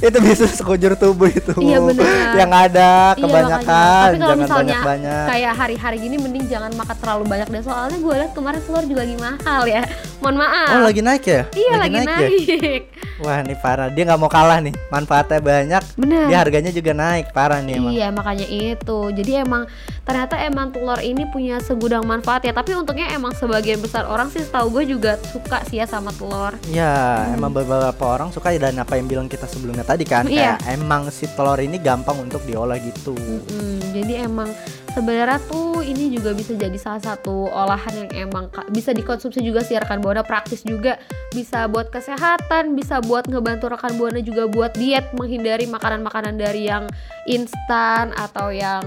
itu 0.06 0.18
bisa 0.20 0.44
sekujur 0.46 0.92
tubuh 0.94 1.28
itu. 1.28 1.52
Iya, 1.56 1.78
bener. 1.78 2.04
Yang 2.34 2.50
ada 2.52 2.90
Iya, 3.10 3.20
kebanyakan. 3.20 3.58
makanya. 3.60 4.02
Tapi 4.02 4.18
kalau 4.18 4.36
misalnya 4.36 4.56
banyak-banyak. 4.76 5.24
kayak 5.26 5.52
hari-hari 5.54 5.96
gini 5.98 6.16
mending 6.16 6.44
jangan 6.46 6.70
makan 6.72 6.96
terlalu 6.96 7.24
banyak 7.26 7.48
deh 7.48 7.62
Soalnya 7.62 7.98
gue 7.98 8.14
liat 8.16 8.32
kemarin 8.32 8.60
telur 8.60 8.84
juga 8.84 9.00
lagi 9.00 9.16
mahal 9.16 9.62
ya 9.64 9.82
Mohon 10.18 10.36
maaf 10.38 10.68
Oh 10.70 10.82
lagi 10.82 11.00
naik 11.00 11.24
ya? 11.24 11.42
Iya 11.50 11.72
lagi, 11.78 11.96
ya? 11.96 12.04
naik, 12.06 12.82
Wah 13.18 13.38
nih 13.40 13.52
parah, 13.54 13.88
dia 13.88 14.02
nggak 14.02 14.16
mau 14.18 14.28
kalah 14.28 14.58
nih. 14.58 14.72
Manfaatnya 14.88 15.38
banyak, 15.38 15.82
Bener 15.94 16.24
dia 16.26 16.38
harganya 16.38 16.70
juga 16.70 16.92
naik 16.92 17.30
parah 17.30 17.60
nih 17.60 17.76
emang. 17.76 17.92
Iya 17.92 18.06
makanya 18.10 18.46
itu 18.48 18.98
Jadi 19.10 19.32
emang 19.38 19.62
ternyata 20.02 20.34
emang 20.38 20.70
telur 20.70 20.98
ini 20.98 21.24
punya 21.26 21.60
segudang 21.60 22.02
manfaat 22.02 22.42
ya 22.42 22.50
Tapi 22.50 22.72
untungnya 22.74 23.08
emang 23.10 23.32
sebagian 23.32 23.78
besar 23.78 24.04
orang 24.04 24.28
sih 24.28 24.40
setahu 24.40 24.72
gue 24.72 24.84
juga 24.88 25.12
suka 25.26 25.60
sih 25.66 25.78
ya 25.78 25.86
sama 25.86 26.10
telur 26.10 26.56
Ya, 26.66 27.24
emang 27.30 27.52
beberapa 27.70 28.04
orang 28.18 28.34
suka 28.34 28.50
dan 28.58 28.74
apa 28.82 28.98
yang 28.98 29.06
bilang 29.06 29.26
kita 29.30 29.46
sebelumnya 29.46 29.86
tadi 29.86 30.02
kan 30.02 30.26
Iya. 30.26 30.58
kayak 30.58 30.74
emang 30.74 31.06
si 31.14 31.30
telur 31.30 31.54
ini 31.56 31.78
gampang 31.78 32.18
untuk 32.18 32.42
diolah 32.42 32.82
gitu. 32.82 33.14
Mm, 33.14 33.78
jadi 33.94 34.26
emang 34.26 34.50
sebenarnya 34.90 35.38
tuh 35.42 35.80
ini 35.80 36.10
juga 36.10 36.30
bisa 36.30 36.52
jadi 36.52 36.74
salah 36.74 37.00
satu 37.00 37.46
olahan 37.46 37.94
yang 37.96 38.28
emang 38.28 38.46
bisa 38.68 38.90
dikonsumsi 38.90 39.40
juga 39.40 39.60
sih 39.60 39.74
rekan 39.74 39.98
buana 39.98 40.20
praktis 40.20 40.60
juga 40.60 40.98
bisa 41.30 41.66
buat 41.66 41.88
kesehatan 41.88 42.74
bisa 42.74 42.98
buat 43.00 43.24
ngebantu 43.24 43.70
rekan 43.70 43.94
buana 43.94 44.18
juga 44.18 44.46
buat 44.46 44.74
diet 44.74 45.10
menghindari 45.12 45.64
makanan-makanan 45.64 46.34
dari 46.34 46.66
yang 46.66 46.90
instan 47.24 48.10
atau 48.14 48.50
yang 48.50 48.82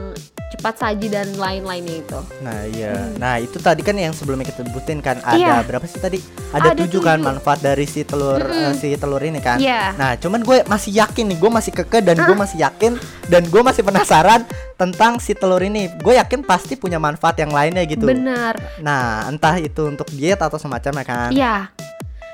cepat 0.54 0.78
saji 0.78 1.10
dan 1.10 1.34
lain-lainnya 1.34 1.98
itu 1.98 2.20
Nah, 2.46 2.62
iya. 2.70 2.94
Nah, 3.18 3.42
itu 3.42 3.58
tadi 3.58 3.82
kan 3.82 3.98
yang 3.98 4.14
sebelumnya 4.14 4.46
kita 4.46 4.62
sebutin 4.62 5.02
kan 5.02 5.18
ada 5.20 5.34
Hmm. 5.34 5.42
Iya. 5.42 5.56
berapa 5.66 5.86
sih 5.88 5.98
tadi? 5.98 6.20
Ada, 6.54 6.72
Ada 6.72 6.86
tujuh 6.86 7.02
kan 7.02 7.18
manfaat 7.20 7.60
dari 7.60 7.90
si 7.90 8.06
telur 8.06 8.38
eh, 8.38 8.70
si 8.78 8.94
telur 8.94 9.18
ini 9.18 9.42
kan. 9.42 9.58
Iya. 9.58 9.98
Nah, 9.98 10.14
cuman 10.22 10.46
gue 10.46 10.62
masih 10.70 10.94
yakin 10.94 11.26
nih, 11.34 11.38
gue 11.42 11.50
masih 11.50 11.72
keke 11.74 12.06
dan 12.06 12.22
gue 12.22 12.36
masih 12.38 12.62
yakin 12.62 12.94
dan 13.26 13.42
gue 13.50 13.62
masih 13.66 13.82
penasaran 13.82 14.46
tentang 14.78 15.18
si 15.18 15.34
telur 15.34 15.58
ini. 15.58 15.90
Gue 16.02 16.18
yakin 16.18 16.42
pasti 16.42 16.74
punya 16.80 16.98
manfaat 16.98 17.38
yang 17.38 17.54
lainnya 17.54 17.86
gitu. 17.86 18.08
benar 18.08 18.58
Nah, 18.82 19.30
entah 19.30 19.60
itu 19.62 19.86
untuk 19.86 20.10
diet 20.10 20.40
atau 20.42 20.58
semacamnya 20.58 21.06
kan. 21.06 21.30
Iya. 21.30 21.70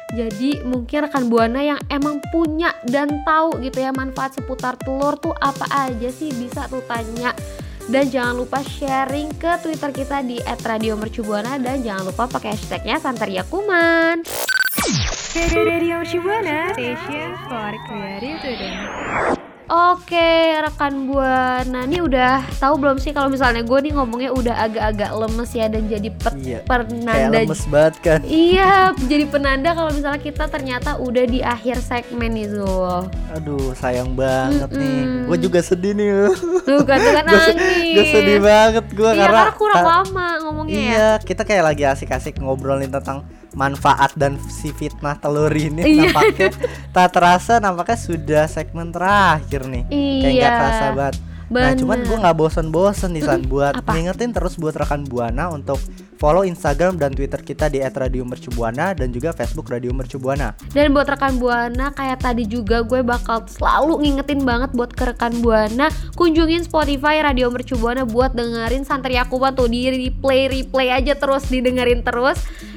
Jadi 0.10 0.66
mungkin 0.66 1.06
rekan 1.06 1.30
buana 1.30 1.62
yang 1.62 1.78
emang 1.86 2.18
punya 2.34 2.74
dan 2.90 3.22
tahu 3.22 3.62
gitu 3.62 3.78
ya 3.78 3.94
manfaat 3.94 4.42
seputar 4.42 4.74
telur 4.82 5.22
tuh 5.22 5.38
apa 5.38 5.70
aja 5.70 6.10
sih 6.10 6.34
bisa 6.34 6.66
tuh 6.66 6.82
tanya. 6.90 7.36
Dan 7.90 8.10
jangan 8.10 8.38
lupa 8.38 8.62
sharing 8.62 9.34
ke 9.38 9.62
Twitter 9.66 9.90
kita 9.90 10.22
di 10.22 10.38
@radiomercubuana 10.46 11.58
dan 11.62 11.82
jangan 11.82 12.10
lupa 12.10 12.30
pakai 12.30 12.54
hashtagnya 12.54 13.02
Santeria 13.02 13.46
Kuman. 13.46 14.22
Radio 15.54 16.02
Shibuana, 16.02 16.74
station 16.74 17.38
for 17.46 17.74
creative 17.86 18.42
today. 18.42 19.38
Oke, 19.70 20.30
rekan 20.58 21.06
buana 21.06 21.86
nih 21.86 22.02
udah 22.02 22.42
tahu 22.58 22.74
belum 22.76 22.98
sih 22.98 23.10
kalau 23.10 23.30
misalnya 23.30 23.62
gue 23.62 23.80
nih 23.80 23.94
ngomongnya 23.94 24.32
udah 24.32 24.56
agak-agak 24.60 25.12
lemes 25.14 25.52
ya 25.52 25.66
dan 25.66 25.86
jadi 25.86 26.10
pet 26.10 26.34
Iya. 26.36 26.60
Kayak 26.60 26.66
penanda 26.66 27.30
lemes 27.38 27.64
banget 27.66 27.96
kan. 28.02 28.20
Iya, 28.24 28.74
jadi 29.06 29.26
penanda 29.26 29.70
kalau 29.72 29.92
misalnya 29.92 30.18
kita 30.18 30.46
ternyata 30.46 30.98
udah 30.98 31.22
di 31.24 31.40
akhir 31.40 31.80
segmen 31.80 32.34
nih 32.34 32.50
Zul. 32.50 33.14
Aduh, 33.32 33.72
sayang 33.74 34.14
banget 34.14 34.70
nih. 34.70 35.06
Mm-mm. 35.06 35.30
Gue 35.30 35.38
juga 35.38 35.60
sedih 35.62 35.94
nih. 35.94 36.10
Tuh 36.66 36.82
kan 36.82 36.98
tuh 36.98 37.14
kan 37.14 37.26
nangis. 37.30 37.56
gue 37.94 38.06
sedih 38.10 38.40
banget 38.42 38.86
gue 38.90 39.06
Iya, 39.08 39.22
karena 39.24 39.38
karena 39.40 39.54
kurang 39.54 39.86
lama 39.86 40.28
ngomongnya 40.44 40.74
ya. 40.74 40.90
Iya, 40.90 41.10
kita 41.22 41.46
kayak 41.46 41.64
lagi 41.68 41.84
asik-asik 41.86 42.42
ngobrolin 42.42 42.90
tentang 42.90 43.22
manfaat 43.52 44.14
dan 44.14 44.38
si 44.42 44.70
fitnah 44.70 45.18
telur 45.18 45.50
ini 45.50 45.82
Iya. 45.82 46.14
nampaknya 46.14 46.50
tak 46.94 47.08
terasa 47.12 47.58
nampaknya 47.58 47.98
sudah 47.98 48.44
segmen 48.46 48.94
terakhir 48.94 49.66
nih. 49.66 49.84
Kayak 49.90 49.98
Iya. 50.22 50.30
nggak 50.38 50.54
terasa 50.54 50.86
banget. 50.94 51.16
Nah, 51.50 51.74
cuman 51.74 51.98
Bener. 51.98 52.08
gue 52.14 52.18
nggak 52.22 52.38
bosen-bosen 52.38 53.10
nih 53.10 53.26
San 53.26 53.42
buat 53.50 53.74
apa? 53.74 53.98
ngingetin 53.98 54.30
terus 54.30 54.54
buat 54.54 54.78
rekan 54.78 55.02
buana 55.02 55.50
untuk 55.50 55.82
Follow 56.20 56.44
Instagram 56.44 57.00
dan 57.00 57.16
Twitter 57.16 57.40
kita 57.40 57.72
di 57.72 57.80
@radiomercubuana 57.80 58.92
dan 58.92 59.08
juga 59.10 59.32
Facebook 59.32 59.72
Radio 59.72 59.96
Mercubuana. 59.96 60.52
Dan 60.76 60.92
buat 60.92 61.08
rekan 61.08 61.40
Buana 61.40 61.96
kayak 61.96 62.20
tadi 62.20 62.44
juga 62.44 62.84
gue 62.84 63.00
bakal 63.00 63.48
selalu 63.48 64.04
ngingetin 64.04 64.44
banget 64.44 64.76
buat 64.76 64.92
ke 64.92 65.10
rekan 65.10 65.40
Buana 65.40 65.88
kunjungin 66.14 66.68
Spotify 66.68 67.24
Radio 67.24 67.48
Mercu 67.48 67.80
Buana 67.80 68.04
buat 68.04 68.36
dengerin 68.36 68.84
Santri 68.84 69.16
Akuban 69.16 69.56
tuh 69.56 69.72
di 69.72 69.88
replay 69.88 70.52
replay 70.52 70.92
aja 70.92 71.16
terus 71.16 71.48
didengerin 71.48 72.04
terus 72.04 72.36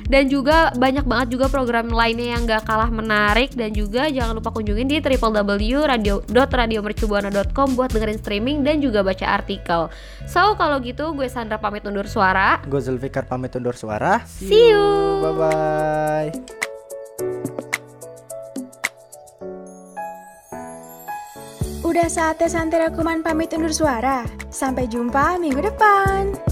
dan 0.08 0.28
juga 0.30 0.72
banyak 0.74 1.04
banget 1.06 1.28
juga 1.38 1.48
program 1.52 1.88
lainnya 1.90 2.24
yang 2.38 2.46
gak 2.48 2.64
kalah 2.66 2.90
menarik 2.90 3.54
dan 3.54 3.72
juga 3.74 4.08
jangan 4.08 4.34
lupa 4.38 4.50
kunjungin 4.54 4.88
di 4.88 5.00
www.radiomercubuana.com 5.02 7.76
buat 7.76 7.92
dengerin 7.92 8.18
streaming 8.18 8.64
dan 8.66 8.80
juga 8.80 9.02
baca 9.04 9.26
artikel. 9.28 9.90
So 10.26 10.54
kalau 10.56 10.80
gitu 10.80 11.12
gue 11.14 11.28
Sandra 11.28 11.58
pamit 11.58 11.86
undur 11.86 12.08
suara. 12.08 12.60
Gue 12.66 12.80
Zulfikar 12.80 13.26
pamit 13.28 13.56
undur 13.58 13.76
suara. 13.76 14.20
See 14.26 14.70
you. 14.70 15.20
Bye 15.22 15.32
bye. 15.36 16.32
Udah 21.82 22.06
saatnya 22.08 22.48
Santera 22.48 22.88
Kuman 22.88 23.20
pamit 23.20 23.52
undur 23.52 23.74
suara. 23.74 24.24
Sampai 24.48 24.88
jumpa 24.88 25.36
minggu 25.36 25.60
depan. 25.60 26.51